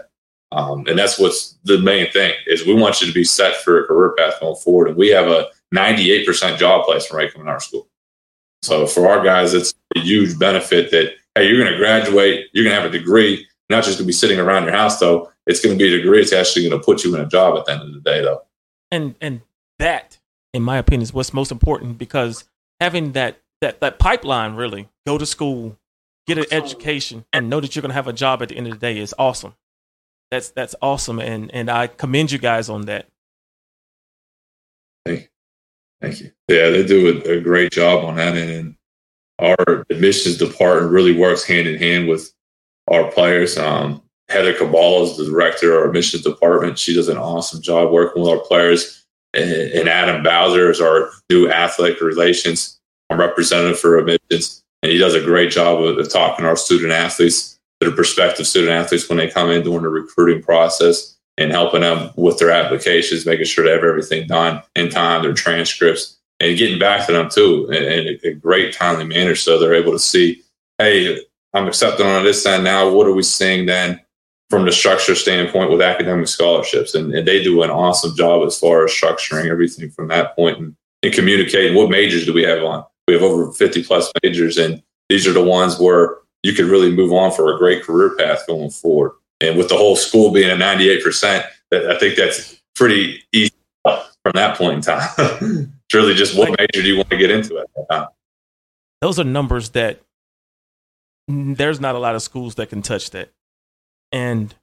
Um, 0.51 0.85
and 0.87 0.97
that's 0.97 1.17
what's 1.17 1.57
the 1.63 1.79
main 1.79 2.11
thing 2.11 2.33
is 2.45 2.65
we 2.65 2.75
want 2.75 3.01
you 3.01 3.07
to 3.07 3.13
be 3.13 3.23
set 3.23 3.55
for 3.57 3.83
a 3.83 3.87
career 3.87 4.13
path 4.15 4.39
going 4.39 4.55
forward. 4.55 4.89
And 4.89 4.97
we 4.97 5.09
have 5.09 5.27
a 5.27 5.47
98% 5.73 6.57
job 6.57 6.85
placement 6.85 7.17
rate 7.17 7.33
coming 7.33 7.47
in 7.47 7.51
our 7.51 7.59
school. 7.59 7.87
So 8.61 8.85
for 8.85 9.09
our 9.09 9.23
guys, 9.23 9.55
it's 9.55 9.73
a 9.95 9.99
huge 9.99 10.37
benefit 10.37 10.91
that 10.91 11.13
hey, 11.35 11.47
you're 11.47 11.59
going 11.59 11.71
to 11.71 11.77
graduate, 11.77 12.47
you're 12.53 12.63
going 12.63 12.75
to 12.75 12.81
have 12.81 12.91
a 12.91 12.97
degree, 12.97 13.47
not 13.69 13.83
just 13.83 13.97
going 13.97 14.05
to 14.05 14.07
be 14.07 14.13
sitting 14.13 14.39
around 14.39 14.63
your 14.63 14.73
house 14.73 14.99
though. 14.99 15.31
It's 15.45 15.63
going 15.63 15.77
to 15.77 15.83
be 15.83 15.93
a 15.93 15.97
degree. 15.97 16.21
It's 16.21 16.33
actually 16.33 16.67
going 16.69 16.79
to 16.79 16.85
put 16.85 17.03
you 17.03 17.15
in 17.15 17.21
a 17.21 17.27
job 17.27 17.57
at 17.57 17.65
the 17.65 17.73
end 17.73 17.81
of 17.81 17.93
the 17.93 17.99
day 17.99 18.21
though. 18.21 18.41
And 18.91 19.15
and 19.19 19.41
that, 19.79 20.19
in 20.53 20.61
my 20.61 20.77
opinion, 20.77 21.01
is 21.01 21.13
what's 21.13 21.33
most 21.33 21.51
important 21.51 21.97
because 21.97 22.45
having 22.79 23.13
that 23.13 23.41
that 23.61 23.81
that 23.81 23.99
pipeline 23.99 24.55
really 24.55 24.89
go 25.05 25.17
to 25.17 25.25
school, 25.25 25.77
get 26.27 26.37
an 26.37 26.45
education, 26.51 27.25
and 27.33 27.49
know 27.49 27.59
that 27.59 27.75
you're 27.75 27.81
going 27.81 27.89
to 27.89 27.95
have 27.95 28.07
a 28.07 28.13
job 28.13 28.41
at 28.41 28.49
the 28.49 28.57
end 28.57 28.67
of 28.67 28.73
the 28.73 28.79
day 28.79 28.99
is 28.99 29.13
awesome. 29.17 29.55
That's 30.31 30.49
that's 30.49 30.75
awesome, 30.81 31.19
and 31.19 31.53
and 31.53 31.69
I 31.69 31.87
commend 31.87 32.31
you 32.31 32.39
guys 32.39 32.69
on 32.69 32.83
that. 32.83 33.07
Thank 35.05 35.21
you. 35.21 35.27
Thank 36.01 36.21
you. 36.21 36.31
Yeah, 36.47 36.69
they 36.69 36.85
do 36.85 37.21
a, 37.25 37.37
a 37.37 37.41
great 37.41 37.71
job 37.71 38.05
on 38.05 38.15
that, 38.15 38.37
and 38.37 38.75
our 39.43 39.85
admissions 39.89 40.37
department 40.37 40.91
really 40.91 41.15
works 41.15 41.43
hand 41.43 41.67
in 41.67 41.77
hand 41.77 42.07
with 42.07 42.33
our 42.89 43.11
players. 43.11 43.57
Um, 43.57 44.01
Heather 44.29 44.53
Cabal 44.53 45.03
is 45.03 45.17
the 45.17 45.25
director 45.25 45.73
of 45.73 45.79
our 45.79 45.87
admissions 45.87 46.23
department. 46.23 46.79
She 46.79 46.95
does 46.95 47.09
an 47.09 47.17
awesome 47.17 47.61
job 47.61 47.91
working 47.91 48.21
with 48.21 48.31
our 48.31 48.39
players. 48.39 49.05
And, 49.33 49.51
and 49.51 49.89
Adam 49.89 50.23
Bowser 50.23 50.71
is 50.71 50.79
our 50.79 51.11
new 51.29 51.49
athletic 51.49 52.01
relations 52.01 52.79
representative 53.11 53.79
for 53.79 53.97
admissions. 53.97 54.63
And 54.81 54.91
he 54.91 54.97
does 54.97 55.13
a 55.13 55.23
great 55.23 55.51
job 55.51 55.81
of, 55.81 55.97
of 55.97 56.09
talking 56.09 56.43
to 56.43 56.49
our 56.49 56.55
student 56.55 56.91
athletes, 56.91 57.59
to 57.79 57.89
the 57.89 57.95
prospective 57.95 58.47
student 58.47 58.71
athletes 58.71 59.07
when 59.09 59.17
they 59.17 59.29
come 59.29 59.49
in 59.49 59.63
during 59.63 59.83
the 59.83 59.89
recruiting 59.89 60.41
process 60.41 61.17
and 61.37 61.51
helping 61.51 61.81
them 61.81 62.11
with 62.15 62.37
their 62.37 62.51
applications, 62.51 63.25
making 63.25 63.45
sure 63.45 63.65
they 63.65 63.71
have 63.71 63.83
everything 63.83 64.27
done 64.27 64.61
in 64.75 64.89
time, 64.89 65.23
their 65.23 65.33
transcripts, 65.33 66.19
and 66.43 66.57
getting 66.57 66.79
back 66.79 67.05
to 67.07 67.13
them 67.13 67.29
too 67.29 67.69
in, 67.71 68.19
a 68.23 68.33
great 68.33 68.73
timely 68.73 69.05
manner 69.05 69.35
so 69.35 69.57
they're 69.57 69.73
able 69.73 69.91
to 69.91 69.99
see, 69.99 70.41
hey, 70.77 71.19
I'm 71.53 71.67
accepting 71.67 72.05
on 72.05 72.23
this 72.23 72.45
end 72.45 72.63
now. 72.63 72.89
What 72.89 73.07
are 73.07 73.13
we 73.13 73.23
seeing 73.23 73.65
then 73.65 74.01
from 74.49 74.65
the 74.65 74.71
structure 74.71 75.15
standpoint 75.15 75.71
with 75.71 75.81
academic 75.81 76.27
scholarships? 76.27 76.95
And, 76.95 77.13
and, 77.13 77.27
they 77.27 77.43
do 77.43 77.63
an 77.63 77.69
awesome 77.69 78.15
job 78.15 78.45
as 78.45 78.57
far 78.57 78.85
as 78.85 78.91
structuring 78.91 79.49
everything 79.49 79.89
from 79.89 80.07
that 80.09 80.35
point 80.35 80.57
and, 80.57 80.75
and 81.03 81.13
communicating 81.13 81.75
what 81.75 81.89
majors 81.89 82.25
do 82.25 82.33
we 82.33 82.43
have 82.43 82.63
on. 82.63 82.83
We 83.07 83.13
have 83.13 83.23
over 83.23 83.51
50 83.51 83.83
plus 83.83 84.11
majors, 84.23 84.57
and 84.57 84.81
these 85.09 85.27
are 85.27 85.33
the 85.33 85.43
ones 85.43 85.79
where 85.79 86.17
you 86.41 86.53
could 86.53 86.65
really 86.65 86.91
move 86.91 87.11
on 87.11 87.31
for 87.31 87.53
a 87.53 87.57
great 87.57 87.83
career 87.83 88.15
path 88.17 88.47
going 88.47 88.69
forward. 88.69 89.11
And 89.41 89.57
with 89.57 89.69
the 89.69 89.77
whole 89.77 89.95
school 89.95 90.31
being 90.31 90.49
at 90.49 90.57
98%, 90.57 91.45
I 91.73 91.97
think 91.99 92.15
that's 92.15 92.61
pretty 92.75 93.21
easy 93.33 93.51
from 94.23 94.31
that 94.33 94.57
point 94.57 94.75
in 94.75 94.81
time. 94.81 95.73
it's 95.93 96.03
really 96.03 96.15
just 96.15 96.35
what 96.35 96.49
major 96.49 96.81
do 96.81 96.87
you 96.87 96.97
want 96.97 97.09
to 97.11 97.17
get 97.17 97.29
into 97.29 97.59
at 97.59 97.67
that 97.75 97.85
time? 97.89 98.07
Those 99.01 99.19
are 99.19 99.23
numbers 99.23 99.69
that 99.71 99.99
there's 101.27 101.79
not 101.79 101.93
a 101.93 101.99
lot 101.99 102.15
of 102.15 102.23
schools 102.23 102.55
that 102.55 102.69
can 102.69 102.81
touch 102.81 103.11
that. 103.11 103.29
And 104.11 104.55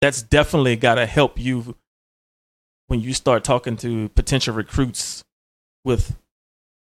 that's 0.00 0.22
definitely 0.22 0.76
got 0.76 0.94
to 0.96 1.06
help 1.06 1.40
you 1.40 1.74
when 2.86 3.00
you 3.00 3.14
start 3.14 3.42
talking 3.42 3.76
to 3.78 4.10
potential 4.10 4.54
recruits 4.54 5.24
with 5.84 6.16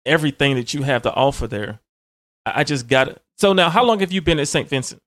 everything 0.05 0.55
that 0.55 0.73
you 0.73 0.81
have 0.83 1.03
to 1.03 1.13
offer 1.13 1.47
there. 1.47 1.79
I 2.45 2.65
just 2.65 2.87
got 2.87 3.07
it. 3.07 3.21
So 3.37 3.53
now, 3.53 3.69
how 3.69 3.85
long 3.85 3.99
have 4.01 4.11
you 4.11 4.21
been 4.21 4.39
at 4.39 4.47
St. 4.47 4.67
Vincent 4.67 5.01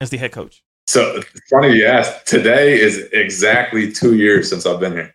as 0.00 0.10
the 0.10 0.18
head 0.18 0.32
coach? 0.32 0.62
So 0.86 1.20
funny 1.50 1.74
you 1.74 1.86
asked. 1.86 2.26
Today 2.26 2.78
is 2.78 3.08
exactly 3.12 3.90
two 3.90 4.14
years 4.16 4.48
since 4.48 4.66
I've 4.66 4.78
been 4.78 4.92
here. 4.92 5.14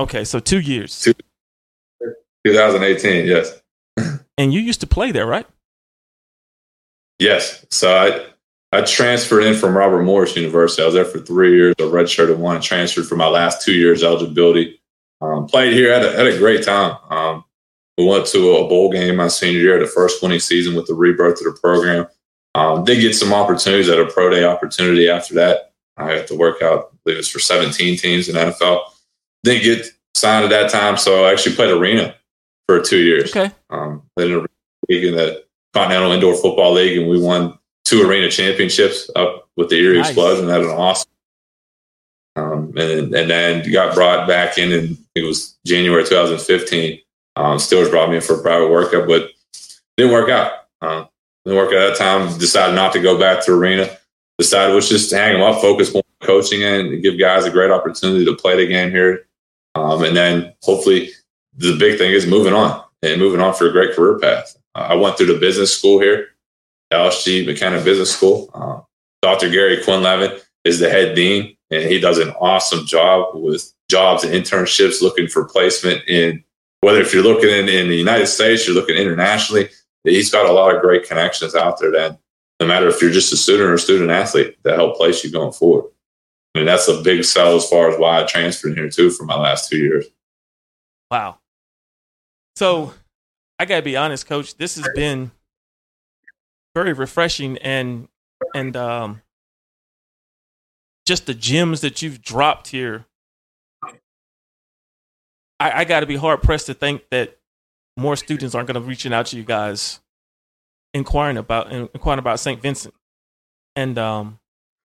Okay, 0.00 0.24
so 0.24 0.40
two 0.40 0.60
years. 0.60 1.06
2018, 2.46 3.26
yes. 3.26 3.60
And 4.38 4.54
you 4.54 4.60
used 4.60 4.80
to 4.80 4.86
play 4.86 5.12
there, 5.12 5.26
right? 5.26 5.46
Yes. 7.18 7.66
So 7.70 7.94
I 7.94 8.26
I 8.72 8.80
transferred 8.80 9.42
in 9.42 9.54
from 9.54 9.76
Robert 9.76 10.02
Morris 10.02 10.34
University. 10.34 10.82
I 10.82 10.86
was 10.86 10.94
there 10.94 11.04
for 11.04 11.18
three 11.18 11.54
years. 11.54 11.74
I 11.78 11.82
redshirted 11.82 12.38
one 12.38 12.62
transferred 12.62 13.06
for 13.06 13.16
my 13.16 13.26
last 13.26 13.62
two 13.62 13.74
years 13.74 14.02
eligibility. 14.02 14.80
Um, 15.20 15.46
played 15.46 15.74
here 15.74 15.92
at 15.92 16.02
a, 16.02 16.12
had 16.12 16.26
a 16.26 16.38
great 16.38 16.64
time. 16.64 16.96
Um, 17.10 17.44
we 17.98 18.06
went 18.06 18.24
to 18.28 18.56
a 18.56 18.68
bowl 18.68 18.90
game 18.90 19.16
my 19.16 19.28
senior 19.28 19.60
year, 19.60 19.78
the 19.78 19.86
first 19.86 20.22
winning 20.22 20.40
season 20.40 20.74
with 20.74 20.86
the 20.86 20.94
rebirth 20.94 21.44
of 21.44 21.52
the 21.52 21.60
program. 21.60 22.06
Um, 22.54 22.84
did 22.84 23.02
get 23.02 23.14
some 23.14 23.34
opportunities 23.34 23.90
at 23.90 24.00
a 24.00 24.06
pro 24.06 24.30
day 24.30 24.44
opportunity 24.44 25.10
after 25.10 25.34
that. 25.34 25.74
I 25.98 26.12
had 26.12 26.26
to 26.28 26.34
work 26.34 26.62
out, 26.62 26.92
I 26.94 26.96
believe 27.04 27.16
it 27.16 27.18
was 27.18 27.28
for 27.28 27.40
17 27.40 27.98
teams 27.98 28.30
in 28.30 28.36
NFL. 28.36 28.80
Didn't 29.44 29.62
get 29.62 29.86
signed 30.14 30.44
at 30.44 30.50
that 30.50 30.70
time, 30.70 30.96
so 30.96 31.24
I 31.24 31.32
actually 31.32 31.56
played 31.56 31.70
arena 31.70 32.14
for 32.66 32.80
two 32.80 32.98
years. 32.98 33.30
Okay. 33.30 33.52
Um, 33.70 34.02
in 34.18 34.32
a 34.32 34.46
league 34.88 35.04
in 35.04 35.16
the 35.16 35.44
Continental 35.72 36.12
Indoor 36.12 36.34
Football 36.34 36.74
League, 36.74 36.98
and 36.98 37.08
we 37.08 37.20
won 37.20 37.58
two 37.84 38.02
arena 38.08 38.30
championships 38.30 39.10
up 39.16 39.48
with 39.56 39.68
the 39.68 39.76
Erie 39.76 39.98
nice. 39.98 40.08
Explosion. 40.08 40.46
That 40.46 40.58
was 40.58 40.68
awesome. 40.68 41.10
Um, 42.36 42.72
and, 42.76 43.14
and 43.14 43.30
then 43.30 43.72
got 43.72 43.94
brought 43.94 44.28
back 44.28 44.58
in, 44.58 44.72
and 44.72 44.98
it 45.14 45.22
was 45.22 45.56
January 45.66 46.04
2015. 46.04 47.00
Um, 47.36 47.56
Steelers 47.58 47.90
brought 47.90 48.10
me 48.10 48.16
in 48.16 48.22
for 48.22 48.38
a 48.38 48.42
private 48.42 48.70
workout, 48.70 49.08
but 49.08 49.30
didn't 49.96 50.12
work 50.12 50.30
out. 50.30 50.52
Uh, 50.80 51.04
didn't 51.44 51.58
work 51.58 51.72
out 51.72 51.82
at 51.82 51.88
that 51.90 51.98
time. 51.98 52.38
Decided 52.38 52.74
not 52.74 52.92
to 52.92 53.00
go 53.00 53.18
back 53.18 53.44
to 53.44 53.52
arena. 53.52 53.88
Decided 54.38 54.74
was 54.74 54.88
just 54.88 55.10
to 55.10 55.16
hang 55.16 55.34
them 55.34 55.42
up, 55.42 55.60
focus 55.60 55.92
more 55.92 56.02
on 56.20 56.26
coaching 56.26 56.62
and 56.62 57.02
give 57.02 57.18
guys 57.18 57.44
a 57.44 57.50
great 57.50 57.70
opportunity 57.70 58.24
to 58.24 58.34
play 58.34 58.56
the 58.56 58.66
game 58.66 58.90
here. 58.90 59.26
Um, 59.74 60.02
and 60.04 60.16
then 60.16 60.54
hopefully 60.62 61.10
the 61.56 61.76
big 61.78 61.98
thing 61.98 62.12
is 62.12 62.26
moving 62.26 62.52
on 62.52 62.82
and 63.02 63.20
moving 63.20 63.40
on 63.40 63.54
for 63.54 63.68
a 63.68 63.72
great 63.72 63.94
career 63.94 64.18
path. 64.18 64.56
Uh, 64.74 64.88
I 64.90 64.94
went 64.94 65.16
through 65.16 65.32
the 65.32 65.38
business 65.38 65.76
school 65.76 66.00
here, 66.00 66.28
Alex 66.90 67.24
G. 67.24 67.46
McKenna 67.46 67.80
Business 67.82 68.14
School. 68.14 68.50
Uh, 68.54 68.80
Dr. 69.22 69.50
Gary 69.50 69.78
Quinlivan 69.78 70.40
is 70.64 70.78
the 70.78 70.88
head 70.88 71.14
dean, 71.14 71.56
and 71.70 71.84
he 71.84 72.00
does 72.00 72.18
an 72.18 72.30
awesome 72.40 72.86
job 72.86 73.34
with 73.34 73.72
jobs 73.88 74.24
and 74.24 74.32
internships, 74.32 75.02
looking 75.02 75.26
for 75.26 75.44
placement 75.44 76.02
in 76.08 76.42
whether 76.80 77.00
if 77.00 77.12
you're 77.12 77.22
looking 77.22 77.50
in, 77.50 77.68
in 77.68 77.88
the 77.88 77.96
United 77.96 78.26
States, 78.26 78.66
you're 78.66 78.76
looking 78.76 78.96
internationally. 78.96 79.68
He's 80.04 80.30
got 80.30 80.48
a 80.48 80.52
lot 80.52 80.74
of 80.74 80.80
great 80.80 81.06
connections 81.06 81.54
out 81.54 81.78
there. 81.78 81.92
Then, 81.92 82.18
no 82.58 82.66
matter 82.66 82.88
if 82.88 83.02
you're 83.02 83.10
just 83.10 83.32
a 83.32 83.36
student 83.36 83.68
or 83.68 83.74
a 83.74 83.78
student 83.78 84.10
athlete, 84.10 84.56
to 84.64 84.74
help 84.74 84.96
place 84.96 85.22
you 85.22 85.30
going 85.30 85.52
forward. 85.52 85.90
Mean, 86.54 86.66
that's 86.66 86.88
a 86.88 87.00
big 87.02 87.24
sell 87.24 87.54
as 87.56 87.68
far 87.68 87.90
as 87.90 87.98
why 87.98 88.20
I 88.20 88.24
transferred 88.24 88.76
here 88.76 88.88
too 88.88 89.10
for 89.10 89.24
my 89.24 89.36
last 89.36 89.70
two 89.70 89.78
years. 89.78 90.06
Wow. 91.10 91.38
So 92.56 92.92
I 93.58 93.66
gotta 93.66 93.82
be 93.82 93.96
honest, 93.96 94.26
coach, 94.26 94.56
this 94.56 94.76
has 94.76 94.88
been 94.94 95.30
very 96.74 96.92
refreshing 96.92 97.56
and 97.58 98.08
and 98.54 98.76
um 98.76 99.22
just 101.06 101.26
the 101.26 101.34
gems 101.34 101.82
that 101.82 102.02
you've 102.02 102.20
dropped 102.20 102.68
here. 102.68 103.06
I, 105.60 105.80
I 105.80 105.84
gotta 105.84 106.06
be 106.06 106.16
hard 106.16 106.42
pressed 106.42 106.66
to 106.66 106.74
think 106.74 107.04
that 107.10 107.38
more 107.96 108.16
students 108.16 108.56
aren't 108.56 108.66
gonna 108.66 108.80
be 108.80 108.86
reaching 108.86 109.12
out 109.12 109.26
to 109.26 109.36
you 109.36 109.44
guys 109.44 110.00
inquiring 110.94 111.36
about 111.36 111.70
inquiring 111.70 112.18
about 112.18 112.40
St. 112.40 112.60
Vincent. 112.60 112.94
And 113.76 113.96
um 113.98 114.39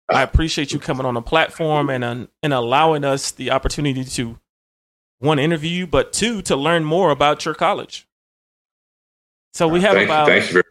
I 0.09 0.23
appreciate 0.23 0.73
you 0.73 0.79
coming 0.79 1.07
on 1.07 1.15
the 1.15 1.23
platform 1.23 1.91
and 1.91 2.05
uh, 2.05 2.27
and 2.43 2.53
allowing 2.53 3.05
us 3.05 3.31
the 3.31 3.51
opportunity 3.51 4.05
to 4.05 4.39
one 5.19 5.39
interview 5.39 5.71
you, 5.71 5.87
but 5.87 6.13
two 6.13 6.43
to 6.43 6.57
learn 6.57 6.85
more 6.85 7.11
about 7.11 7.45
your 7.45 7.55
college. 7.55 8.07
So 9.55 9.69
we 9.69 9.81
have 9.83 9.95
thank 9.95 10.07
about 10.07 10.29
you, 10.29 10.63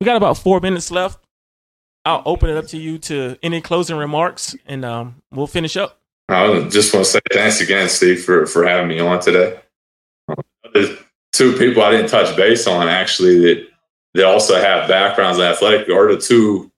we 0.00 0.04
got 0.04 0.16
about 0.16 0.38
four 0.38 0.60
minutes 0.60 0.90
left. 0.90 1.24
I'll 2.04 2.22
open 2.24 2.48
it 2.50 2.56
up 2.56 2.66
to 2.68 2.78
you 2.78 2.98
to 2.98 3.36
any 3.42 3.60
closing 3.60 3.96
remarks, 3.96 4.56
and 4.66 4.84
um, 4.84 5.16
we'll 5.30 5.46
finish 5.46 5.76
up. 5.76 6.00
I 6.28 6.68
just 6.68 6.92
want 6.92 7.06
to 7.06 7.12
say 7.12 7.20
thanks 7.32 7.60
again, 7.60 7.88
Steve, 7.88 8.24
for 8.24 8.46
for 8.46 8.66
having 8.66 8.88
me 8.88 8.98
on 9.00 9.20
today. 9.20 9.60
There's 10.74 10.98
two 11.32 11.56
people 11.56 11.82
I 11.82 11.92
didn't 11.92 12.10
touch 12.10 12.36
base 12.36 12.66
on 12.66 12.88
actually 12.88 13.38
that 13.40 13.68
that 14.14 14.24
also 14.24 14.56
have 14.60 14.88
backgrounds 14.88 15.38
in 15.38 15.44
athletic 15.44 15.88
are 15.88 16.14
the 16.14 16.20
two 16.20 16.70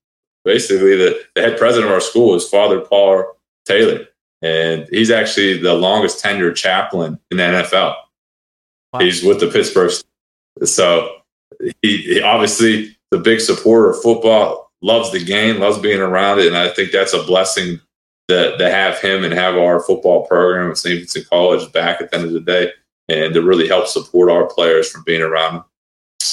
basically 0.44 0.96
the, 0.96 1.22
the 1.34 1.42
head 1.42 1.58
president 1.58 1.86
of 1.86 1.94
our 1.94 2.00
school 2.00 2.34
is 2.34 2.48
Father 2.48 2.80
Paul 2.80 3.36
Taylor, 3.66 4.06
and 4.42 4.86
he's 4.90 5.10
actually 5.10 5.58
the 5.58 5.74
longest 5.74 6.22
tenured 6.22 6.56
chaplain 6.56 7.18
in 7.30 7.36
the 7.36 7.42
NFL. 7.42 7.94
Wow. 8.92 9.00
He's 9.00 9.22
with 9.22 9.40
the 9.40 9.48
Pittsburgh. 9.48 9.92
So 10.64 11.16
he, 11.82 11.98
he 11.98 12.22
obviously 12.22 12.96
the 13.10 13.18
big 13.18 13.40
supporter 13.40 13.90
of 13.90 14.02
football, 14.02 14.70
loves 14.82 15.12
the 15.12 15.22
game, 15.22 15.58
loves 15.58 15.78
being 15.78 16.00
around 16.00 16.38
it, 16.38 16.46
and 16.46 16.56
I 16.56 16.68
think 16.68 16.92
that's 16.92 17.12
a 17.12 17.22
blessing 17.22 17.80
that 18.28 18.58
to 18.58 18.70
have 18.70 18.98
him 19.00 19.24
and 19.24 19.34
have 19.34 19.56
our 19.56 19.80
football 19.80 20.26
program 20.26 20.70
at 20.70 20.78
St. 20.78 21.00
Vincent 21.00 21.28
College 21.28 21.70
back 21.72 22.00
at 22.00 22.10
the 22.10 22.16
end 22.16 22.26
of 22.26 22.32
the 22.32 22.40
day, 22.40 22.72
and 23.08 23.34
to 23.34 23.42
really 23.42 23.68
help 23.68 23.86
support 23.88 24.30
our 24.30 24.46
players 24.46 24.90
from 24.90 25.02
being 25.04 25.20
around 25.20 25.54
them. 25.54 25.64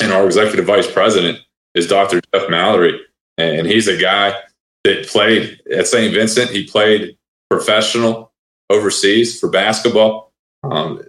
And 0.01 0.13
our 0.13 0.25
executive 0.25 0.65
vice 0.65 0.89
president 0.89 1.39
is 1.73 1.87
Dr. 1.87 2.21
Jeff 2.33 2.49
Mallory, 2.49 2.99
and 3.38 3.67
he's 3.67 3.88
a 3.88 3.97
guy 3.97 4.34
that 4.84 5.08
played 5.08 5.62
at 5.71 5.88
St. 5.88 6.13
Vincent. 6.13 6.50
He 6.50 6.65
played 6.65 7.17
professional 7.50 8.32
overseas 8.69 9.39
for 9.39 9.50
basketball. 9.50 10.34
Um, 10.63 11.02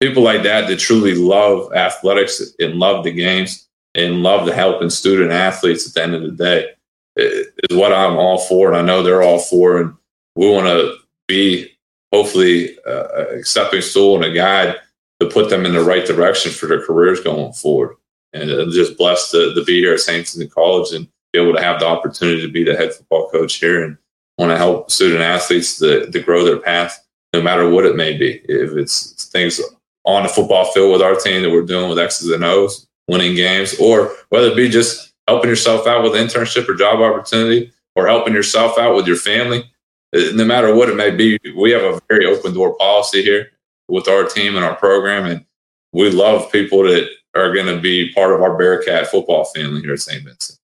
people 0.00 0.22
like 0.22 0.42
that 0.42 0.68
that 0.68 0.78
truly 0.78 1.14
love 1.14 1.72
athletics 1.74 2.42
and 2.58 2.74
love 2.74 3.04
the 3.04 3.12
games 3.12 3.68
and 3.94 4.22
love 4.22 4.46
the 4.46 4.54
helping 4.54 4.90
student 4.90 5.30
athletes 5.30 5.86
at 5.86 5.94
the 5.94 6.02
end 6.02 6.14
of 6.14 6.22
the 6.22 6.30
day 6.30 6.72
is 7.16 7.76
what 7.76 7.92
I'm 7.92 8.16
all 8.16 8.38
for. 8.38 8.68
And 8.68 8.76
I 8.76 8.82
know 8.82 9.02
they're 9.02 9.22
all 9.22 9.38
for. 9.38 9.80
And 9.80 9.94
we 10.34 10.50
want 10.50 10.66
to 10.66 10.96
be 11.28 11.70
hopefully 12.12 12.76
uh, 12.86 13.38
a 13.38 13.44
stepping 13.44 13.82
stool 13.82 14.16
and 14.16 14.24
a 14.24 14.32
guide 14.32 14.76
to 15.20 15.28
put 15.28 15.50
them 15.50 15.66
in 15.66 15.72
the 15.72 15.84
right 15.84 16.06
direction 16.06 16.52
for 16.52 16.66
their 16.66 16.84
careers 16.84 17.20
going 17.20 17.52
forward. 17.52 17.96
And 18.32 18.50
I'm 18.50 18.70
just 18.70 18.96
blessed 18.96 19.30
to, 19.32 19.54
to 19.54 19.64
be 19.64 19.80
here 19.80 19.94
at 19.94 20.00
St. 20.00 20.18
Vincent 20.18 20.50
College 20.52 20.92
and 20.92 21.08
be 21.32 21.40
able 21.40 21.54
to 21.54 21.62
have 21.62 21.80
the 21.80 21.86
opportunity 21.86 22.42
to 22.42 22.52
be 22.52 22.64
the 22.64 22.76
head 22.76 22.92
football 22.92 23.28
coach 23.30 23.54
here 23.54 23.84
and 23.84 23.96
want 24.38 24.50
to 24.50 24.56
help 24.56 24.90
student 24.90 25.22
athletes 25.22 25.78
to, 25.78 26.10
to 26.10 26.20
grow 26.20 26.44
their 26.44 26.58
path, 26.58 27.04
no 27.32 27.42
matter 27.42 27.68
what 27.68 27.86
it 27.86 27.96
may 27.96 28.16
be. 28.16 28.40
If 28.44 28.72
it's 28.72 29.24
things 29.26 29.60
on 30.04 30.24
the 30.24 30.28
football 30.28 30.70
field 30.72 30.92
with 30.92 31.02
our 31.02 31.14
team 31.14 31.42
that 31.42 31.50
we're 31.50 31.62
doing 31.62 31.88
with 31.88 31.98
X's 31.98 32.30
and 32.30 32.44
O's, 32.44 32.86
winning 33.08 33.34
games, 33.34 33.74
or 33.78 34.12
whether 34.28 34.48
it 34.48 34.56
be 34.56 34.68
just 34.68 35.12
helping 35.28 35.50
yourself 35.50 35.86
out 35.86 36.02
with 36.02 36.12
internship 36.12 36.68
or 36.68 36.74
job 36.74 37.00
opportunity, 37.00 37.72
or 37.94 38.06
helping 38.06 38.34
yourself 38.34 38.78
out 38.78 38.94
with 38.94 39.06
your 39.06 39.16
family, 39.16 39.70
uh, 40.14 40.20
no 40.34 40.44
matter 40.44 40.74
what 40.74 40.88
it 40.88 40.96
may 40.96 41.10
be, 41.10 41.38
we 41.56 41.70
have 41.70 41.82
a 41.82 42.00
very 42.08 42.26
open 42.26 42.54
door 42.54 42.74
policy 42.76 43.22
here 43.22 43.50
with 43.88 44.08
our 44.08 44.24
team 44.24 44.56
and 44.56 44.64
our 44.64 44.76
program. 44.76 45.26
And 45.26 45.44
we 45.92 46.10
love 46.10 46.50
people 46.50 46.82
that 46.84 47.08
are 47.34 47.54
going 47.54 47.66
to 47.66 47.80
be 47.80 48.12
part 48.12 48.32
of 48.32 48.42
our 48.42 48.56
Bearcat 48.56 49.08
football 49.08 49.44
family 49.44 49.80
here 49.80 49.92
at 49.92 50.00
St. 50.00 50.24
Vincent. 50.24 50.58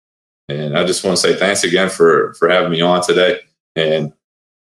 And 0.49 0.79
I 0.79 0.85
just 0.85 1.05
want 1.05 1.17
to 1.17 1.21
say 1.21 1.37
thanks 1.37 1.65
again 1.65 1.89
for, 1.89 2.35
for 2.35 2.49
having 2.49 2.71
me 2.71 2.81
on 2.81 3.03
today 3.03 3.41
and 3.77 4.13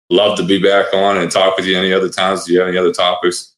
love 0.10 0.38
to 0.38 0.46
be 0.46 0.62
back 0.62 0.94
on 0.94 1.18
and 1.18 1.32
talk 1.32 1.58
with 1.58 1.66
you 1.66 1.78
any 1.78 1.94
other 1.94 2.10
times. 2.10 2.46
Do 2.46 2.54
you 2.54 2.60
have 2.60 2.68
any 2.68 2.78
other 2.78 2.92
topics 2.92 3.56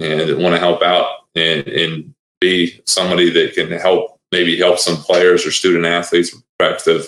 and 0.00 0.42
want 0.42 0.54
to 0.54 0.58
help 0.58 0.82
out 0.82 1.06
and, 1.34 1.66
and 1.68 2.14
be 2.40 2.80
somebody 2.86 3.30
that 3.30 3.54
can 3.54 3.70
help 3.70 4.18
maybe 4.32 4.58
help 4.58 4.78
some 4.78 4.96
players 4.96 5.46
or 5.46 5.52
student 5.52 5.86
athletes, 5.86 6.34
prospective 6.58 7.06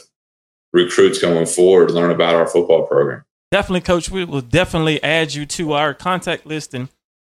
recruits 0.73 1.19
going 1.19 1.47
forward, 1.47 1.91
learn 1.91 2.11
about 2.11 2.37
our 2.37 2.47
football 2.47 2.87
program. 2.87 3.25
Definitely, 3.51 3.81
coach. 3.81 4.11
We 4.11 4.25
will 4.25 4.41
definitely 4.41 5.03
add 5.03 5.35
you 5.35 5.47
to 5.47 5.73
our 5.73 5.95
contact 5.95 6.47
list 6.47 6.75
and 6.75 6.89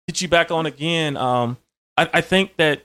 get 0.09 0.21
you 0.21 0.29
back 0.29 0.51
on 0.51 0.67
again. 0.67 1.17
Um, 1.17 1.59
I, 1.97 2.09
I 2.15 2.21
think 2.21 2.57
that 2.57 2.83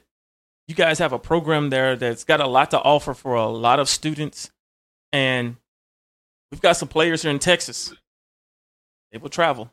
you 0.69 0.75
guys 0.75 0.99
have 0.99 1.13
a 1.13 1.19
program 1.19 1.71
there 1.71 1.95
that's 1.95 2.23
got 2.23 2.39
a 2.39 2.47
lot 2.47 2.69
to 2.71 2.79
offer 2.79 3.15
for 3.15 3.33
a 3.33 3.47
lot 3.47 3.79
of 3.79 3.89
students, 3.89 4.51
and 5.11 5.55
we've 6.51 6.61
got 6.61 6.77
some 6.77 6.87
players 6.87 7.23
here 7.23 7.31
in 7.31 7.39
Texas. 7.39 7.91
They 9.11 9.17
will 9.17 9.29
travel. 9.29 9.71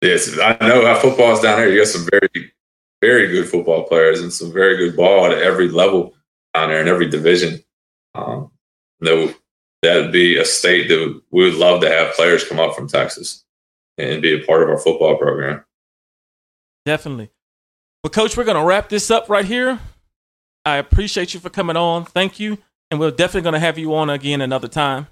Yes, 0.00 0.38
I 0.38 0.56
know 0.60 0.86
how 0.86 0.94
football 1.00 1.32
is 1.32 1.40
down 1.40 1.58
there. 1.58 1.68
You 1.68 1.80
got 1.80 1.88
some 1.88 2.06
very, 2.08 2.52
very 3.02 3.26
good 3.26 3.48
football 3.48 3.82
players 3.82 4.20
and 4.20 4.32
some 4.32 4.52
very 4.52 4.76
good 4.76 4.96
ball 4.96 5.26
at 5.26 5.38
every 5.38 5.68
level 5.68 6.14
down 6.54 6.68
there 6.68 6.80
in 6.80 6.86
every 6.86 7.10
division. 7.10 7.60
Um, 8.14 8.52
that 9.00 9.34
that'd 9.82 10.12
be 10.12 10.36
a 10.36 10.44
state 10.44 10.86
that 10.86 11.20
we 11.32 11.44
would 11.44 11.58
love 11.58 11.80
to 11.80 11.90
have 11.90 12.14
players 12.14 12.48
come 12.48 12.60
up 12.60 12.76
from 12.76 12.86
Texas 12.86 13.44
and 13.98 14.22
be 14.22 14.40
a 14.40 14.46
part 14.46 14.62
of 14.62 14.68
our 14.68 14.78
football 14.78 15.18
program. 15.18 15.64
Definitely. 16.86 17.32
Well, 18.04 18.10
Coach, 18.10 18.36
we're 18.36 18.44
going 18.44 18.56
to 18.56 18.64
wrap 18.64 18.88
this 18.88 19.10
up 19.10 19.28
right 19.28 19.44
here. 19.44 19.80
I 20.64 20.76
appreciate 20.76 21.34
you 21.34 21.40
for 21.40 21.50
coming 21.50 21.76
on. 21.76 22.04
Thank 22.04 22.38
you. 22.38 22.58
And 22.90 23.00
we're 23.00 23.10
definitely 23.10 23.42
going 23.42 23.54
to 23.54 23.58
have 23.58 23.76
you 23.76 23.94
on 23.94 24.08
again 24.08 24.40
another 24.40 24.68
time. 24.68 25.08